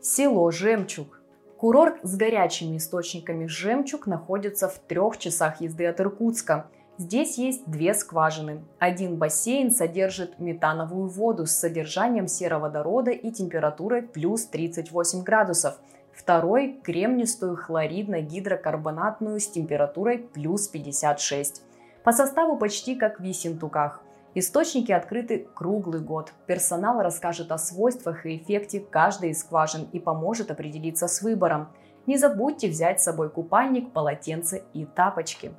Село 0.00 0.52
Жемчуг. 0.52 1.20
Курорт 1.56 1.96
с 2.04 2.16
горячими 2.16 2.76
источниками 2.76 3.46
Жемчуг 3.46 4.06
находится 4.06 4.68
в 4.68 4.78
трех 4.78 5.18
часах 5.18 5.60
езды 5.60 5.86
от 5.86 6.00
Иркутска. 6.00 6.70
Здесь 6.98 7.36
есть 7.36 7.70
две 7.70 7.92
скважины. 7.92 8.64
Один 8.78 9.16
бассейн 9.16 9.70
содержит 9.70 10.38
метановую 10.38 11.08
воду 11.08 11.44
с 11.44 11.50
содержанием 11.50 12.26
сероводорода 12.26 13.10
и 13.10 13.30
температурой 13.30 14.02
плюс 14.02 14.46
38 14.46 15.22
градусов. 15.22 15.78
Второй– 16.14 16.80
кремнистую 16.82 17.58
хлоридно-гидрокарбонатную 17.58 19.40
с 19.40 19.48
температурой 19.48 20.20
плюс 20.20 20.68
56. 20.68 21.62
По 22.02 22.12
составу 22.12 22.56
почти 22.56 22.96
как 22.96 23.20
в 23.20 23.22
Ессентуках. 23.22 24.00
Источники 24.34 24.90
открыты 24.90 25.48
круглый 25.54 26.00
год. 26.00 26.32
Персонал 26.46 27.02
расскажет 27.02 27.52
о 27.52 27.58
свойствах 27.58 28.24
и 28.24 28.38
эффекте 28.38 28.80
каждой 28.80 29.30
из 29.30 29.40
скважин 29.40 29.86
и 29.92 29.98
поможет 29.98 30.50
определиться 30.50 31.08
с 31.08 31.20
выбором. 31.20 31.68
Не 32.06 32.16
забудьте 32.16 32.68
взять 32.68 33.02
с 33.02 33.04
собой 33.04 33.28
купальник, 33.28 33.92
полотенце 33.92 34.62
и 34.72 34.86
тапочки 34.86 35.52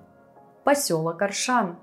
поселок 0.68 1.22
Аршан. 1.22 1.78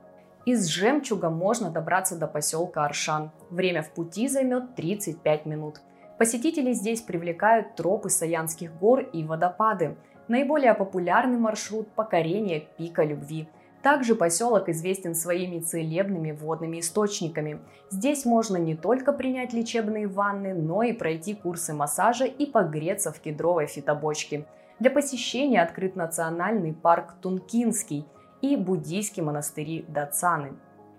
Из 0.45 0.67
Жемчуга 0.67 1.31
можно 1.31 1.71
добраться 1.71 2.19
до 2.19 2.27
поселка 2.27 2.85
Аршан. 2.85 3.31
Время 3.49 3.83
в 3.83 3.89
пути 3.89 4.29
займет 4.29 4.75
35 4.75 5.47
минут. 5.47 5.81
Посетители 6.19 6.75
здесь 6.75 7.01
привлекают 7.01 7.77
тропы 7.77 8.11
Саянских 8.11 8.77
гор 8.77 9.01
и 9.01 9.25
водопады. 9.25 9.97
Наиболее 10.29 10.75
популярный 10.75 11.39
маршрут– 11.39 11.89
покорение 11.97 12.69
пика 12.77 13.05
любви. 13.05 13.49
Также 13.83 14.15
поселок 14.15 14.69
известен 14.69 15.15
своими 15.15 15.61
целебными 15.61 16.33
водными 16.33 16.81
источниками. 16.81 17.61
Здесь 17.89 18.27
можно 18.27 18.59
не 18.59 18.77
только 18.77 19.15
принять 19.15 19.55
лечебные 19.55 20.09
ванны, 20.09 20.53
но 20.53 20.83
и 20.83 20.93
пройти 20.93 21.33
курсы 21.33 21.73
массажа 21.73 22.27
и 22.27 22.45
погреться 22.45 23.13
в 23.13 23.21
кедровой 23.21 23.67
фитобочке. 23.67 24.45
Для 24.79 24.91
посещения 24.91 25.63
открыт 25.63 25.97
национальный 25.97 26.75
парк 26.75 27.15
Тункинский– 27.23 28.05
и 28.45 28.57
буддийские 28.57 29.25
монастыри 29.25 29.87
Дацаны. 29.89 30.53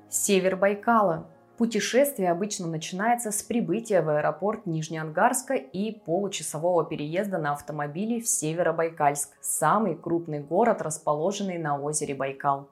Север 0.09 0.55
Байкала. 0.55 1.27
Путешествие 1.59 2.31
обычно 2.31 2.65
начинается 2.67 3.31
с 3.31 3.43
прибытия 3.43 4.01
в 4.01 4.09
аэропорт 4.09 4.65
Нижнеангарска 4.65 5.53
и 5.53 5.91
получасового 5.91 6.85
переезда 6.85 7.37
на 7.37 7.53
автомобиле 7.53 8.19
в 8.19 8.27
Северобайкальск, 8.27 9.29
самый 9.41 9.95
крупный 9.95 10.39
город, 10.39 10.81
расположенный 10.81 11.59
на 11.59 11.79
озере 11.79 12.15
Байкал. 12.15 12.67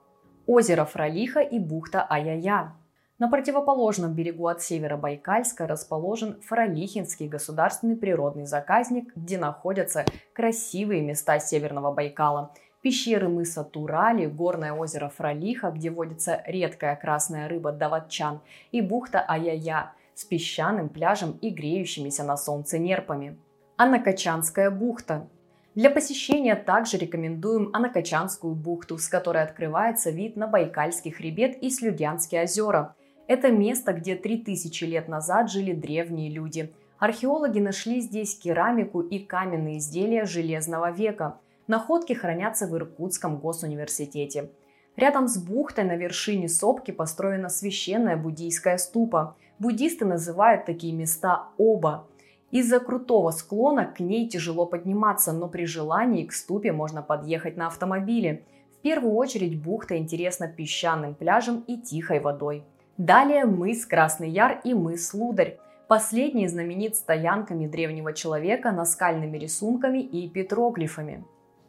Озеро 0.46 0.84
Фролиха 0.84 1.40
и 1.40 1.60
бухта 1.60 2.02
Аяя. 2.02 2.74
На 3.20 3.28
противоположном 3.28 4.12
берегу 4.12 4.48
от 4.48 4.60
Северобайкальска 4.60 5.68
расположен 5.68 6.40
Фролихинский 6.42 7.28
государственный 7.28 7.96
природный 7.96 8.44
заказник, 8.44 9.14
где 9.14 9.38
находятся 9.38 10.04
красивые 10.34 11.00
места 11.00 11.38
Северного 11.38 11.92
Байкала– 11.92 12.52
пещеры 12.84 13.28
мыса 13.28 13.64
Турали, 13.64 14.26
горное 14.26 14.74
озеро 14.74 15.08
Фролиха, 15.08 15.70
где 15.70 15.88
водится 15.88 16.42
редкая 16.46 16.94
красная 16.96 17.48
рыба 17.48 17.72
даватчан, 17.72 18.40
и 18.72 18.82
бухта 18.82 19.20
Аяя 19.20 19.94
с 20.14 20.24
песчаным 20.24 20.90
пляжем 20.90 21.38
и 21.40 21.48
греющимися 21.48 22.24
на 22.24 22.36
солнце 22.36 22.78
нерпами. 22.78 23.38
Анакачанская 23.78 24.70
бухта. 24.70 25.26
Для 25.74 25.90
посещения 25.90 26.54
также 26.56 26.98
рекомендуем 26.98 27.70
Анакачанскую 27.72 28.54
бухту, 28.54 28.98
с 28.98 29.08
которой 29.08 29.42
открывается 29.42 30.10
вид 30.10 30.36
на 30.36 30.46
Байкальский 30.46 31.10
хребет 31.10 31.56
и 31.62 31.70
Слюдянские 31.70 32.42
озера. 32.42 32.94
Это 33.26 33.50
место, 33.50 33.94
где 33.94 34.14
3000 34.14 34.84
лет 34.84 35.08
назад 35.08 35.50
жили 35.50 35.72
древние 35.72 36.30
люди. 36.30 36.70
Археологи 36.98 37.60
нашли 37.60 38.00
здесь 38.00 38.38
керамику 38.38 39.00
и 39.00 39.20
каменные 39.20 39.78
изделия 39.78 40.26
железного 40.26 40.90
века– 40.90 41.38
Находки 41.66 42.12
хранятся 42.12 42.66
в 42.66 42.76
Иркутском 42.76 43.38
госуниверситете. 43.38 44.50
Рядом 44.96 45.28
с 45.28 45.38
бухтой 45.38 45.84
на 45.84 45.96
вершине 45.96 46.48
сопки 46.48 46.90
построена 46.90 47.48
священная 47.48 48.16
буддийская 48.16 48.76
ступа. 48.76 49.36
Буддисты 49.58 50.04
называют 50.04 50.66
такие 50.66 50.92
места 50.92 51.48
оба. 51.56 52.06
Из-за 52.50 52.80
крутого 52.80 53.30
склона 53.30 53.86
к 53.86 53.98
ней 53.98 54.28
тяжело 54.28 54.66
подниматься, 54.66 55.32
но 55.32 55.48
при 55.48 55.64
желании 55.64 56.26
к 56.26 56.32
ступе 56.32 56.70
можно 56.70 57.02
подъехать 57.02 57.56
на 57.56 57.68
автомобиле. 57.68 58.44
В 58.78 58.82
первую 58.82 59.14
очередь 59.14 59.60
бухта 59.60 59.96
интересна 59.96 60.48
песчаным 60.48 61.14
пляжем 61.14 61.64
и 61.66 61.78
тихой 61.78 62.20
водой. 62.20 62.62
Далее 62.98 63.46
мыс 63.46 63.86
Красный 63.86 64.28
Яр 64.28 64.60
и 64.64 64.74
мыс 64.74 65.14
Лударь. 65.14 65.58
Последний 65.88 66.46
знаменит 66.46 66.94
стоянками 66.94 67.66
древнего 67.66 68.12
человека, 68.12 68.70
наскальными 68.70 69.38
рисунками 69.38 69.98
и 69.98 70.28
петроглифами. 70.28 71.24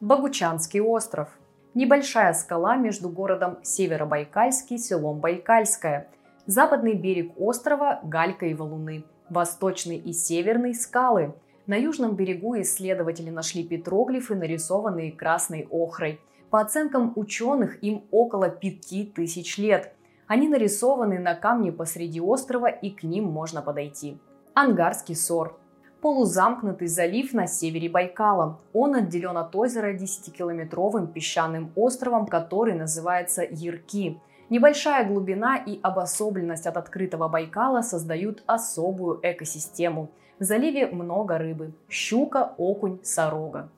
Богучанский 0.06 0.82
остров. 0.82 1.30
Небольшая 1.74 2.34
скала 2.34 2.76
между 2.76 3.10
городом 3.10 3.58
Северобайкальский 3.64 4.76
и 4.76 4.78
селом 4.78 5.20
Байкальское. 5.20 6.10
Западный 6.46 6.94
берег 6.94 7.34
острова– 7.40 8.02
галька 8.04 8.46
и 8.46 8.54
валуны. 8.54 9.04
Восточный 9.32 9.98
и 9.98 10.14
северный– 10.14 10.74
скалы. 10.76 11.34
На 11.66 11.74
южном 11.74 12.16
берегу 12.16 12.56
исследователи 12.62 13.32
нашли 13.32 13.64
петроглифы, 13.64 14.36
нарисованные 14.36 15.12
красной 15.12 15.68
охрой. 15.72 16.22
По 16.52 16.62
оценкам 16.62 17.14
ученых, 17.16 17.84
им 17.84 18.04
около 18.12 18.50
5000 18.50 19.58
лет. 19.58 19.96
Они 20.28 20.48
нарисованы 20.48 21.18
на 21.18 21.34
камне 21.34 21.72
посреди 21.72 22.22
острова 22.22 22.68
и 22.68 22.92
к 22.92 23.02
ним 23.02 23.24
можно 23.24 23.64
подойти. 23.64 24.20
Ангарский 24.54 25.16
сор. 25.16 25.60
Полузамкнутый 26.06 26.88
залив 26.88 27.34
на 27.34 27.48
севере 27.48 27.90
Байкала. 27.90 28.60
Он 28.74 28.94
отделен 28.94 29.38
от 29.38 29.56
озера 29.56 29.92
10-километровым 29.92 31.08
песчаным 31.08 31.72
островом, 31.76 32.28
который 32.28 32.76
называется 32.76 33.42
Ярки. 33.50 34.22
Небольшая 34.52 35.08
глубина 35.08 35.58
и 35.58 35.80
обособленность 35.82 36.68
от 36.68 36.78
открытого 36.78 37.28
Байкала 37.28 37.82
создают 37.82 38.44
особую 38.46 39.20
экосистему– 39.24 40.12
в 40.40 40.44
заливе 40.44 40.86
много 40.86 41.40
рыбы– 41.40 41.74
щука, 41.90 42.54
окунь, 42.60 43.00
сорога. 43.02 43.70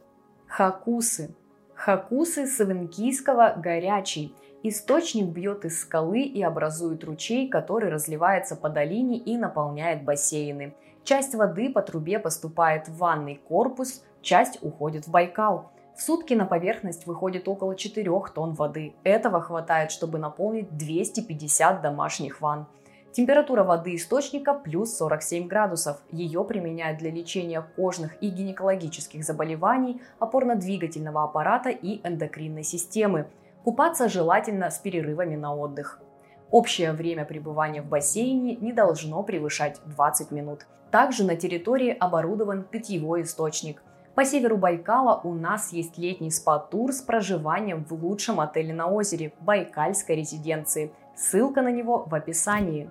Хакусы. 0.48 1.34
Хакусы 1.76 2.46
савенкийского 2.46 3.54
«горячий». 3.56 4.36
Источник 4.64 5.28
бьет 5.28 5.64
из 5.64 5.80
скалы 5.80 6.24
и 6.24 6.42
образует 6.42 7.06
ручей, 7.06 7.48
который 7.48 7.90
разливается 7.90 8.58
по 8.58 8.68
долине 8.68 9.18
и 9.18 9.38
наполняет 9.38 10.04
бассейны. 10.04 10.74
Часть 11.08 11.36
воды 11.36 11.70
по 11.70 11.82
трубе 11.82 12.20
поступает 12.20 12.90
в 12.90 12.98
ванный 12.98 13.40
корпус, 13.48 14.04
часть 14.22 14.60
уходит 14.62 15.08
в 15.08 15.10
Байкал. 15.10 15.72
В 15.96 16.02
сутки 16.02 16.34
на 16.34 16.46
поверхность 16.46 17.08
выходит 17.08 17.48
около 17.48 17.78
4 17.78 18.12
тонн 18.36 18.52
воды. 18.56 18.94
Этого 19.06 19.40
хватает, 19.40 19.92
чтобы 19.92 20.20
наполнить 20.20 20.76
250 20.78 21.82
домашних 21.82 22.42
ванн. 22.42 22.68
Температура 23.14 23.64
воды 23.64 23.96
источника 23.96 24.54
плюс 24.54 24.98
47 24.98 25.48
градусов. 25.48 26.02
Ее 26.12 26.44
применяют 26.44 27.00
для 27.00 27.10
лечения 27.10 27.62
кожных 27.78 28.22
и 28.22 28.28
гинекологических 28.28 29.24
заболеваний, 29.24 30.02
опорно-двигательного 30.20 31.24
аппарата 31.24 31.70
и 31.70 32.06
эндокринной 32.06 32.64
системы. 32.64 33.30
Купаться 33.64 34.10
желательно 34.10 34.70
с 34.70 34.78
перерывами 34.80 35.38
на 35.38 35.56
отдых. 35.56 36.02
Общее 36.50 36.94
время 36.94 37.26
пребывания 37.26 37.82
в 37.82 37.88
бассейне 37.88 38.56
не 38.56 38.72
должно 38.72 39.22
превышать 39.24 39.82
20 39.86 40.32
минут. 40.32 40.66
Также 40.92 41.26
на 41.26 41.36
территории 41.36 41.90
оборудован 41.90 42.64
питьевой 42.64 43.24
источник. 43.24 43.84
По 44.16 44.24
северу 44.24 44.58
Байкала 44.58 45.20
у 45.24 45.34
нас 45.34 45.74
есть 45.74 45.98
летний 45.98 46.32
спа-тур 46.32 46.94
с 46.94 47.02
проживанием 47.02 47.84
в 47.84 47.92
лучшем 47.92 48.40
отеле 48.40 48.74
на 48.74 48.88
озере– 48.88 49.34
Байкальской 49.42 50.16
резиденции. 50.16 50.92
Ссылка 51.16 51.62
на 51.62 51.72
него 51.72 52.06
в 52.08 52.16
описании 52.16 52.90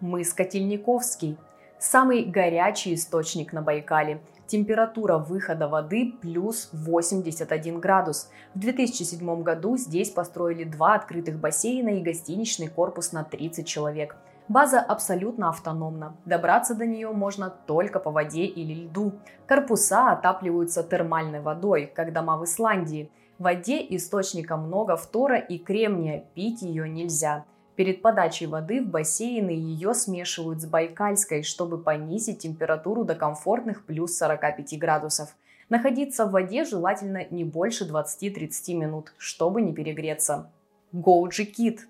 мыс 0.00 0.34
Котельниковский. 0.34 1.38
Самый 1.78 2.24
горячий 2.24 2.94
источник 2.94 3.52
на 3.52 3.62
Байкале. 3.62 4.20
Температура 4.46 5.16
выхода 5.16 5.68
воды 5.68 6.12
плюс 6.20 6.68
81 6.72 7.80
градус. 7.80 8.30
В 8.54 8.58
2007 8.58 9.42
году 9.42 9.78
здесь 9.78 10.10
построили 10.10 10.64
два 10.64 10.94
открытых 10.94 11.38
бассейна 11.38 11.98
и 11.98 12.02
гостиничный 12.02 12.68
корпус 12.68 13.12
на 13.12 13.24
30 13.24 13.66
человек. 13.66 14.16
База 14.48 14.80
абсолютно 14.80 15.48
автономна. 15.48 16.14
Добраться 16.26 16.74
до 16.74 16.84
нее 16.84 17.10
можно 17.10 17.48
только 17.48 17.98
по 17.98 18.10
воде 18.10 18.44
или 18.44 18.84
льду. 18.84 19.12
Корпуса 19.46 20.12
отапливаются 20.12 20.82
термальной 20.82 21.40
водой, 21.40 21.90
как 21.94 22.12
дома 22.12 22.36
в 22.36 22.44
Исландии. 22.44 23.10
В 23.38 23.44
воде 23.44 23.78
источника 23.96 24.58
много 24.58 24.96
фтора 24.96 25.38
и 25.38 25.56
кремния, 25.56 26.26
пить 26.34 26.60
ее 26.60 26.86
нельзя. 26.86 27.46
Перед 27.76 28.02
подачей 28.02 28.46
воды 28.46 28.80
в 28.80 28.86
бассейны 28.86 29.50
ее 29.50 29.94
смешивают 29.94 30.60
с 30.60 30.66
байкальской, 30.66 31.42
чтобы 31.42 31.78
понизить 31.78 32.38
температуру 32.38 33.04
до 33.04 33.16
комфортных 33.16 33.84
плюс 33.84 34.16
45 34.16 34.78
градусов. 34.78 35.34
Находиться 35.68 36.26
в 36.26 36.30
воде 36.30 36.64
желательно 36.64 37.26
не 37.30 37.42
больше 37.42 37.88
20-30 37.90 38.74
минут, 38.74 39.12
чтобы 39.18 39.60
не 39.60 39.72
перегреться. 39.72 40.50
Гоуджи 40.92 41.46
Кит. 41.46 41.88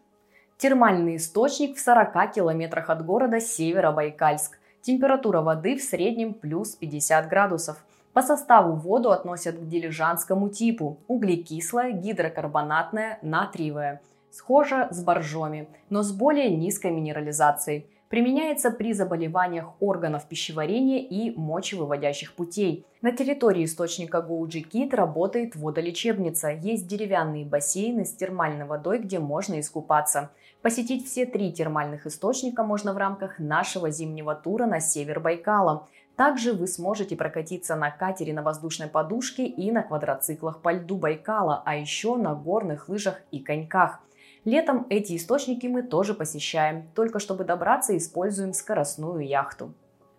Термальный 0.57 1.17
источник 1.17 1.77
в 1.77 1.81
40 1.81 2.33
километрах 2.33 2.89
от 2.89 3.05
города 3.05 3.39
Северобайкальск. 3.41 4.59
Температура 4.81 5.43
воды 5.43 5.77
в 5.77 5.83
среднем 5.83 6.33
плюс 6.33 6.77
50 6.77 7.29
градусов. 7.29 7.85
По 8.15 8.23
составу 8.23 8.75
воду 8.75 9.11
относят 9.11 9.59
к 9.59 9.69
дилижанскому 9.69 10.49
типу– 10.49 10.99
углекислая, 11.09 11.91
гидрокарбонатная, 11.93 13.19
натриевая– 13.21 14.01
Схожа 14.35 14.89
с 14.91 15.01
боржоми, 15.01 15.69
но 15.91 16.03
с 16.03 16.11
более 16.11 16.51
низкой 16.51 16.91
минерализацией. 16.91 17.87
Применяется 18.09 18.73
при 18.73 18.93
заболеваниях 18.93 19.81
органов 19.81 20.27
пищеварения 20.27 20.99
и 20.99 21.31
мочевыводящих 21.39 22.35
путей. 22.35 22.85
На 23.01 23.13
территории 23.13 23.65
источника 23.65 24.21
Гоуджи 24.23 24.63
Кит 24.63 24.93
работает 24.93 25.55
водолечебница. 25.55 26.51
Есть 26.51 26.89
деревянные 26.89 27.45
бассейны 27.45 28.05
с 28.05 28.13
термальной 28.13 28.65
водой, 28.65 28.99
где 28.99 29.21
можно 29.21 29.61
искупаться. 29.61 30.31
Посетить 30.63 31.07
все 31.07 31.27
три 31.27 31.53
термальных 31.53 32.05
источника 32.05 32.65
можно 32.65 32.93
в 32.93 32.97
рамках 32.97 33.39
нашего 33.39 33.91
зимнего 33.91 34.35
тура 34.35 34.67
на 34.67 34.81
север 34.81 35.21
Байкала. 35.21 35.87
Также 36.17 36.55
вы 36.55 36.67
сможете 36.67 37.15
прокатиться 37.15 37.77
на 37.77 37.93
катере 37.93 38.33
на 38.33 38.43
воздушной 38.43 38.89
подушке 38.89 39.47
и 39.47 39.71
на 39.71 39.85
квадроциклах 39.85 40.61
по 40.61 40.73
льду 40.73 40.97
Байкала, 40.97 41.63
а 41.65 41.77
еще 41.77 42.17
на 42.17 42.35
горных 42.35 42.89
лыжах 42.89 43.23
и 43.31 43.39
коньках– 43.39 44.01
Летом 44.45 44.87
эти 44.91 45.17
источники 45.17 45.67
мы 45.67 45.83
тоже 45.83 46.13
посещаем, 46.13 46.87
только 46.95 47.19
чтобы 47.19 47.45
добраться 47.45 47.97
используем 47.97 48.53
скоростную 48.53 49.27
яхту. 49.27 49.73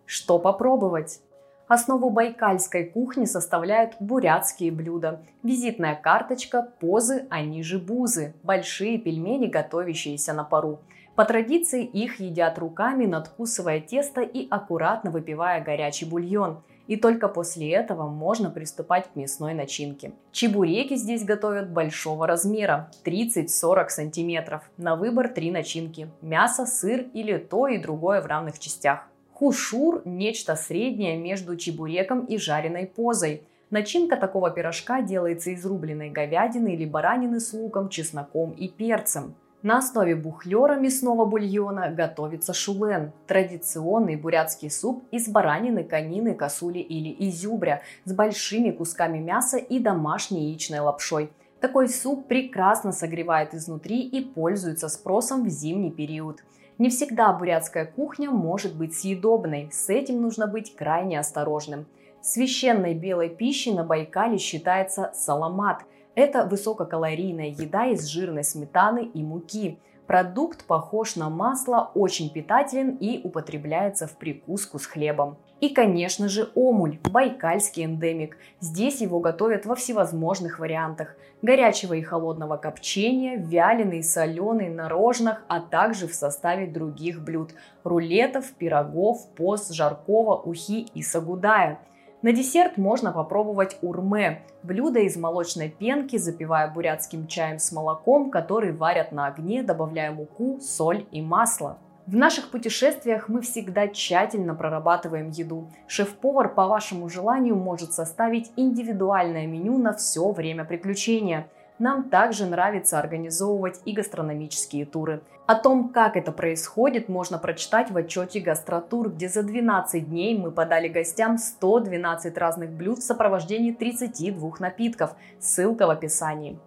Что 0.04 0.40
попробовать? 0.40 1.20
Основу 1.68 2.10
байкальской 2.10 2.84
кухни 2.84 3.24
составляют 3.24 3.94
бурятские 4.00 4.72
блюда. 4.72 5.22
Визитная 5.42 5.94
карточка, 5.94 6.68
позы, 6.80 7.26
они 7.30 7.62
же 7.62 7.78
бузы. 7.78 8.34
Большие 8.42 8.98
пельмени, 8.98 9.46
готовящиеся 9.46 10.32
на 10.32 10.44
пару. 10.44 10.80
По 11.14 11.24
традиции 11.24 11.84
их 11.84 12.20
едят 12.20 12.58
руками, 12.58 13.06
надкусывая 13.06 13.80
тесто 13.80 14.20
и 14.20 14.48
аккуратно 14.50 15.10
выпивая 15.10 15.62
горячий 15.62 16.04
бульон– 16.04 16.62
и 16.86 16.96
только 16.96 17.28
после 17.28 17.70
этого 17.72 18.08
можно 18.08 18.50
приступать 18.50 19.10
к 19.12 19.16
мясной 19.16 19.54
начинке. 19.54 20.12
Чебуреки 20.32 20.96
здесь 20.96 21.24
готовят 21.24 21.70
большого 21.70 22.26
размера, 22.26 22.90
30-40 23.04 23.88
сантиметров. 23.88 24.62
На 24.76 24.96
выбор 24.96 25.28
три 25.28 25.50
начинки– 25.50 26.08
мясо, 26.22 26.66
сыр 26.66 27.06
или 27.12 27.38
то 27.38 27.68
и 27.68 27.78
другое 27.78 28.20
в 28.20 28.26
равных 28.26 28.58
частях. 28.58 29.08
Хушур– 29.32 30.02
нечто 30.04 30.56
среднее 30.56 31.18
между 31.18 31.56
чебуреком 31.56 32.24
и 32.24 32.38
жареной 32.38 32.86
позой. 32.86 33.42
Начинка 33.68 34.16
такого 34.16 34.50
пирожка 34.50 35.02
делается 35.02 35.50
из 35.50 35.66
рубленной 35.66 36.10
говядины 36.10 36.74
или 36.74 36.84
баранины 36.84 37.40
с 37.40 37.52
луком, 37.52 37.88
чесноком 37.88 38.52
и 38.52 38.68
перцем. 38.68 39.34
На 39.66 39.78
основе 39.78 40.14
бухлера 40.14 40.76
мясного 40.76 41.24
бульона 41.24 41.90
готовится 41.90 42.54
шулен– 42.54 43.10
традиционный 43.26 44.14
бурятский 44.14 44.70
суп 44.70 45.02
из 45.10 45.26
баранины, 45.26 45.82
конины, 45.82 46.34
косули 46.34 46.78
или 46.78 47.28
изюбря 47.28 47.82
с 48.04 48.12
большими 48.12 48.70
кусками 48.70 49.18
мяса 49.18 49.56
и 49.56 49.80
домашней 49.80 50.50
яичной 50.50 50.78
лапшой. 50.78 51.32
Такой 51.60 51.88
суп 51.88 52.28
прекрасно 52.28 52.92
согревает 52.92 53.54
изнутри 53.54 54.02
и 54.02 54.20
пользуется 54.20 54.88
спросом 54.88 55.42
в 55.42 55.48
зимний 55.48 55.90
период. 55.90 56.44
Не 56.78 56.88
всегда 56.88 57.32
бурятская 57.32 57.86
кухня 57.86 58.30
может 58.30 58.76
быть 58.76 58.96
съедобной, 58.96 59.70
с 59.72 59.88
этим 59.88 60.22
нужно 60.22 60.46
быть 60.46 60.76
крайне 60.76 61.18
осторожным. 61.18 61.86
Священной 62.22 62.94
белой 62.94 63.30
пищей 63.30 63.74
на 63.74 63.82
Байкале 63.82 64.38
считается 64.38 65.10
саламат– 65.12 65.82
это 66.16 66.46
высококалорийная 66.46 67.50
еда 67.50 67.86
из 67.86 68.06
жирной 68.06 68.42
сметаны 68.42 69.04
и 69.04 69.22
муки. 69.22 69.78
Продукт 70.06 70.64
похож 70.64 71.16
на 71.16 71.28
масло, 71.28 71.90
очень 71.94 72.30
питателен 72.30 72.96
и 72.96 73.20
употребляется 73.22 74.06
в 74.06 74.16
прикуску 74.16 74.78
с 74.78 74.86
хлебом. 74.86 75.36
И, 75.60 75.70
конечно 75.70 76.28
же, 76.28 76.50
омуль– 76.54 76.98
байкальский 77.12 77.84
эндемик. 77.84 78.38
Здесь 78.60 79.00
его 79.00 79.20
готовят 79.20 79.66
во 79.66 79.74
всевозможных 79.74 80.58
вариантах. 80.58 81.16
Горячего 81.42 81.94
и 81.94 82.02
холодного 82.02 82.56
копчения, 82.56 83.36
вяленый, 83.36 84.02
соленый, 84.02 84.68
на 84.68 84.88
рожнах, 84.88 85.44
а 85.48 85.60
также 85.60 86.06
в 86.06 86.14
составе 86.14 86.66
других 86.66 87.22
блюд– 87.22 87.50
рулетов, 87.84 88.52
пирогов, 88.52 89.28
пост, 89.34 89.72
жаркого, 89.72 90.36
ухи 90.36 90.86
и 90.94 91.02
сагудая– 91.02 91.80
на 92.22 92.32
десерт 92.32 92.78
можно 92.78 93.12
попробовать 93.12 93.76
урме– 93.82 94.42
блюдо 94.62 95.00
из 95.00 95.16
молочной 95.16 95.68
пенки, 95.68 96.16
запивая 96.16 96.68
бурятским 96.68 97.26
чаем 97.26 97.58
с 97.58 97.72
молоком, 97.72 98.30
который 98.30 98.72
варят 98.72 99.12
на 99.12 99.26
огне, 99.26 99.62
добавляя 99.62 100.10
муку, 100.10 100.58
соль 100.60 101.06
и 101.12 101.20
масло. 101.20 101.78
В 102.06 102.14
наших 102.14 102.50
путешествиях 102.50 103.28
мы 103.28 103.40
всегда 103.40 103.88
тщательно 103.88 104.54
прорабатываем 104.54 105.30
еду. 105.30 105.70
Шеф-повар 105.88 106.54
по 106.54 106.68
вашему 106.68 107.08
желанию 107.08 107.56
может 107.56 107.92
составить 107.92 108.52
индивидуальное 108.56 109.46
меню 109.46 109.76
на 109.78 109.92
все 109.92 110.30
время 110.30 110.64
приключения. 110.64 111.48
Нам 111.78 112.08
также 112.08 112.46
нравится 112.46 112.98
организовывать 112.98 113.80
и 113.84 113.92
гастрономические 113.92 114.86
туры. 114.86 115.20
О 115.46 115.54
том, 115.54 115.90
как 115.90 116.16
это 116.16 116.32
происходит, 116.32 117.08
можно 117.08 117.38
прочитать 117.38 117.92
в 117.92 117.96
отчете 117.96 118.40
«Гастротур», 118.40 119.10
где 119.10 119.28
за 119.28 119.44
12 119.44 120.08
дней 120.08 120.36
мы 120.36 120.50
подали 120.50 120.88
гостям 120.88 121.38
112 121.38 122.36
разных 122.36 122.70
блюд 122.70 122.98
в 122.98 123.04
сопровождении 123.04 123.70
32 123.70 124.54
напитков. 124.58 125.14
Ссылка 125.38 125.86
в 125.86 125.90
описании. 125.90 126.58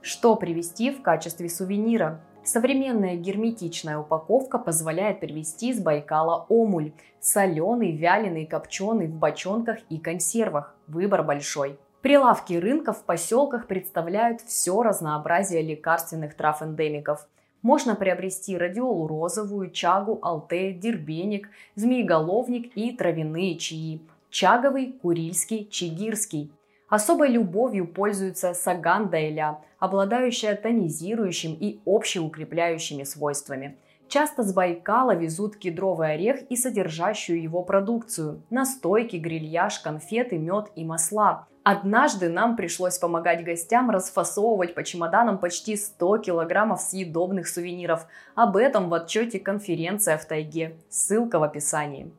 Что 0.00 0.34
привезти 0.34 0.90
в 0.90 1.02
качестве 1.02 1.48
сувенира? 1.48 2.20
Современная 2.42 3.14
герметичная 3.14 3.98
упаковка 3.98 4.58
позволяет 4.58 5.20
привезти 5.20 5.72
с 5.72 5.80
Байкала 5.80 6.46
омуль. 6.48 6.94
Соленый, 7.20 7.96
вяленый, 7.96 8.46
копченый 8.46 9.06
в 9.06 9.14
бочонках 9.14 9.78
и 9.88 9.98
консервах. 9.98 10.74
Выбор 10.88 11.22
большой. 11.22 11.78
Прилавки 12.02 12.54
рынков 12.54 12.98
в 12.98 13.04
поселках 13.04 13.68
представляют 13.68 14.40
все 14.40 14.82
разнообразие 14.82 15.62
лекарственных 15.62 16.34
трав 16.34 16.60
эндемиков. 16.60 17.28
Можно 17.62 17.94
приобрести 17.94 18.56
радиолу 18.56 19.06
розовую, 19.06 19.70
чагу, 19.70 20.18
алте, 20.22 20.72
дербеник, 20.72 21.48
змееголовник 21.74 22.76
и 22.76 22.92
травяные 22.92 23.56
чаи. 23.56 24.00
Чаговый, 24.30 24.92
курильский, 24.92 25.66
чигирский. 25.70 26.52
Особой 26.88 27.30
любовью 27.30 27.86
пользуется 27.86 28.54
саган 28.54 29.08
дайля, 29.08 29.58
обладающая 29.78 30.54
тонизирующим 30.54 31.56
и 31.58 31.80
общеукрепляющими 31.84 33.02
свойствами. 33.02 33.76
Часто 34.08 34.44
с 34.44 34.52
Байкала 34.52 35.16
везут 35.16 35.56
кедровый 35.56 36.12
орех 36.12 36.42
и 36.48 36.56
содержащую 36.56 37.42
его 37.42 37.62
продукцию– 37.62 38.42
настойки, 38.50 39.16
грильяж, 39.16 39.80
конфеты, 39.80 40.38
мед 40.38 40.70
и 40.76 40.84
масла. 40.84 41.48
Однажды 41.68 42.28
нам 42.28 42.54
пришлось 42.54 42.96
помогать 42.96 43.42
гостям 43.42 43.90
расфасовывать 43.90 44.76
по 44.76 44.84
чемоданам 44.84 45.36
почти 45.36 45.74
100 45.74 46.18
килограммов 46.18 46.80
съедобных 46.80 47.48
сувениров. 47.48 48.06
Об 48.36 48.56
этом 48.56 48.88
в 48.88 48.94
отчете 48.94 49.40
«Конференция 49.40 50.16
в 50.16 50.24
тайге». 50.26 50.76
Ссылка 50.88 51.40
в 51.40 51.42
описании. 51.42 52.12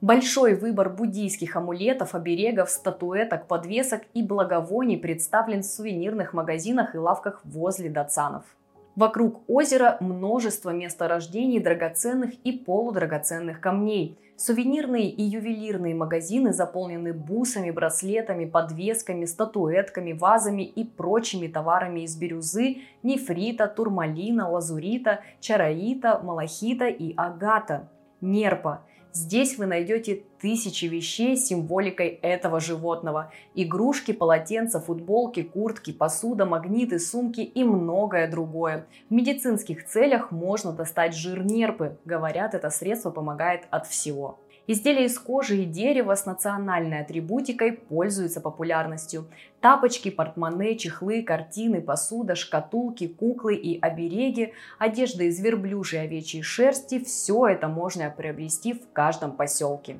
Большой 0.00 0.54
выбор 0.54 0.88
буддийских 0.88 1.54
амулетов, 1.54 2.14
оберегов, 2.14 2.70
статуэток, 2.70 3.46
подвесок 3.46 4.00
и 4.14 4.22
благовоний 4.22 4.96
представлен 4.96 5.60
в 5.60 5.66
сувенирных 5.66 6.32
магазинах 6.32 6.94
и 6.94 6.98
лавках 6.98 7.42
возле 7.44 7.90
датсанов. 7.90 8.44
Вокруг 8.96 9.42
озера 9.48 9.96
множество 10.00 10.70
месторождений 10.70 11.58
драгоценных 11.58 12.34
и 12.44 12.52
полудрагоценных 12.52 13.60
камней. 13.60 14.16
Сувенирные 14.36 15.10
и 15.10 15.22
ювелирные 15.22 15.94
магазины 15.94 16.52
заполнены 16.52 17.12
бусами, 17.12 17.70
браслетами, 17.70 18.44
подвесками, 18.44 19.24
статуэтками, 19.24 20.12
вазами 20.12 20.62
и 20.62 20.84
прочими 20.84 21.48
товарами 21.48 22.00
из 22.00 22.16
бирюзы, 22.16 22.78
нефрита, 23.02 23.66
турмалина, 23.68 24.48
лазурита, 24.48 25.20
чараита, 25.40 26.20
малахита 26.22 26.86
и 26.86 27.14
агата. 27.16 27.88
Нерпа– 28.20 28.82
Здесь 29.16 29.58
вы 29.58 29.66
найдете 29.66 30.24
тысячи 30.40 30.86
вещей 30.86 31.36
с 31.36 31.46
символикой 31.46 32.08
этого 32.08 32.58
животного. 32.58 33.30
Игрушки, 33.54 34.12
полотенца, 34.12 34.80
футболки, 34.80 35.44
куртки, 35.44 35.92
посуда, 35.92 36.46
магниты, 36.46 36.98
сумки 36.98 37.40
и 37.40 37.62
многое 37.62 38.28
другое. 38.28 38.88
В 39.08 39.14
медицинских 39.14 39.86
целях 39.86 40.32
можно 40.32 40.72
достать 40.72 41.14
жир 41.14 41.44
нерпы. 41.44 41.96
Говорят, 42.04 42.54
это 42.54 42.70
средство 42.70 43.12
помогает 43.12 43.68
от 43.70 43.86
всего. 43.86 44.40
Изделия 44.66 45.04
из 45.04 45.18
кожи 45.18 45.58
и 45.58 45.64
дерева 45.66 46.14
с 46.14 46.24
национальной 46.24 47.00
атрибутикой 47.00 47.72
пользуются 47.72 48.40
популярностью. 48.40 49.26
Тапочки, 49.60 50.10
портмоне, 50.10 50.78
чехлы, 50.78 51.22
картины, 51.22 51.82
посуда, 51.82 52.34
шкатулки, 52.34 53.06
куклы 53.06 53.56
и 53.56 53.78
обереги, 53.78 54.54
одежда 54.78 55.24
из 55.24 55.38
верблюжьей 55.38 56.04
овечьей 56.04 56.42
шерсти– 56.42 56.98
все 57.04 57.46
это 57.48 57.68
можно 57.68 58.08
приобрести 58.08 58.72
в 58.72 58.90
каждом 58.94 59.32
поселке. 59.32 59.98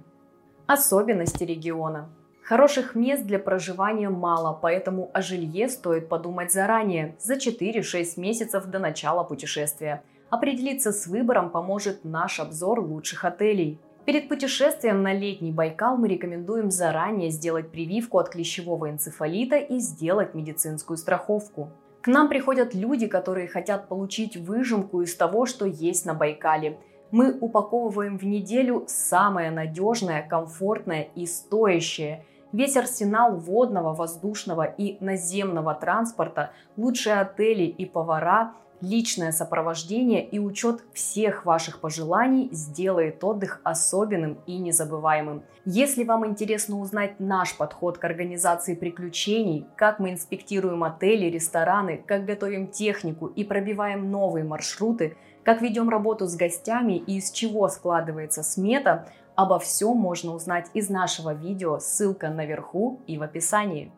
Особенности 0.67 1.45
региона. 1.45 2.09
Хороших 2.43 2.95
мест 2.95 3.25
для 3.25 3.39
проживания 3.39 4.09
мало, 4.09 4.59
поэтому 4.61 5.11
о 5.13 5.21
жилье 5.21 5.69
стоит 5.69 6.09
подумать 6.09 6.53
заранее, 6.53 7.17
за 7.19 7.35
4-6 7.35 8.19
месяцев 8.19 8.65
до 8.65 8.79
начала 8.79 9.25
путешествия. 9.25 10.03
Определиться 10.31 10.91
с 10.91 11.07
выбором 11.07 11.51
поможет 11.51 12.05
наш 12.05 12.41
обзор 12.41 12.81
лучших 12.81 13.25
отелей. 13.25 13.79
Перед 14.05 14.29
путешествием 14.29 15.03
на 15.03 15.15
летний 15.15 15.51
Байкал 15.51 15.97
мы 15.97 16.09
рекомендуем 16.09 16.71
заранее 16.71 17.31
сделать 17.31 17.71
прививку 17.71 18.19
от 18.19 18.29
клещевого 18.29 18.91
энцефалита 18.91 19.57
и 19.57 19.79
сделать 19.79 20.35
медицинскую 20.35 20.99
страховку. 20.99 21.71
К 22.03 22.09
нам 22.09 22.29
приходят 22.29 22.75
люди, 22.75 23.07
которые 23.07 23.49
хотят 23.49 23.89
получить 23.89 24.37
выжимку 24.37 25.01
из 25.01 25.17
того, 25.17 25.47
что 25.47 25.65
есть 25.65 26.05
на 26.05 26.13
Байкале. 26.13 26.79
Мы 27.13 27.33
упаковываем 27.33 28.19
в 28.19 28.25
неделю 28.25 28.85
самое 28.89 29.51
надежное, 29.51 30.23
комфортное 30.29 31.09
и 31.15 31.25
стоящее. 31.25 32.27
Весь 32.53 32.77
арсенал 32.77 33.37
водного, 33.37 33.95
воздушного 33.95 34.65
и 34.65 34.99
наземного 35.03 35.75
транспорта, 35.75 36.51
лучшие 36.77 37.21
отели 37.21 37.65
и 37.65 37.87
повара– 37.87 38.53
Личное 38.81 39.33
сопровождение 39.33 40.27
и 40.27 40.39
учет 40.39 40.85
всех 40.93 41.47
ваших 41.47 41.81
пожеланий 41.81 42.49
сделает 42.53 43.23
отдых 43.25 43.61
особенным 43.65 44.39
и 44.47 44.59
незабываемым. 44.59 45.45
Если 45.65 46.05
вам 46.05 46.27
интересно 46.27 46.81
узнать 46.81 47.19
наш 47.21 47.57
подход 47.57 47.99
к 47.99 48.05
организации 48.05 48.75
приключений, 48.75 49.67
как 49.77 50.01
мы 50.01 50.11
инспектируем 50.11 50.85
отели, 50.85 51.31
рестораны, 51.31 52.03
как 52.05 52.27
готовим 52.27 52.69
технику 52.69 53.27
и 53.27 53.45
пробиваем 53.45 54.11
новые 54.11 54.45
маршруты, 54.45 55.17
как 55.45 55.63
ведем 55.63 55.89
работу 55.89 56.27
с 56.27 56.37
гостями 56.37 56.99
и 56.99 57.19
из 57.19 57.31
чего 57.31 57.69
складывается 57.69 58.43
смета, 58.43 59.09
обо 59.35 59.59
всем 59.59 59.97
можно 59.97 60.35
узнать 60.35 60.71
из 60.75 60.89
нашего 60.91 61.33
видео, 61.33 61.79
ссылка 61.79 62.29
наверху 62.29 63.01
и 63.07 63.19
в 63.19 63.23
описании. 63.23 63.93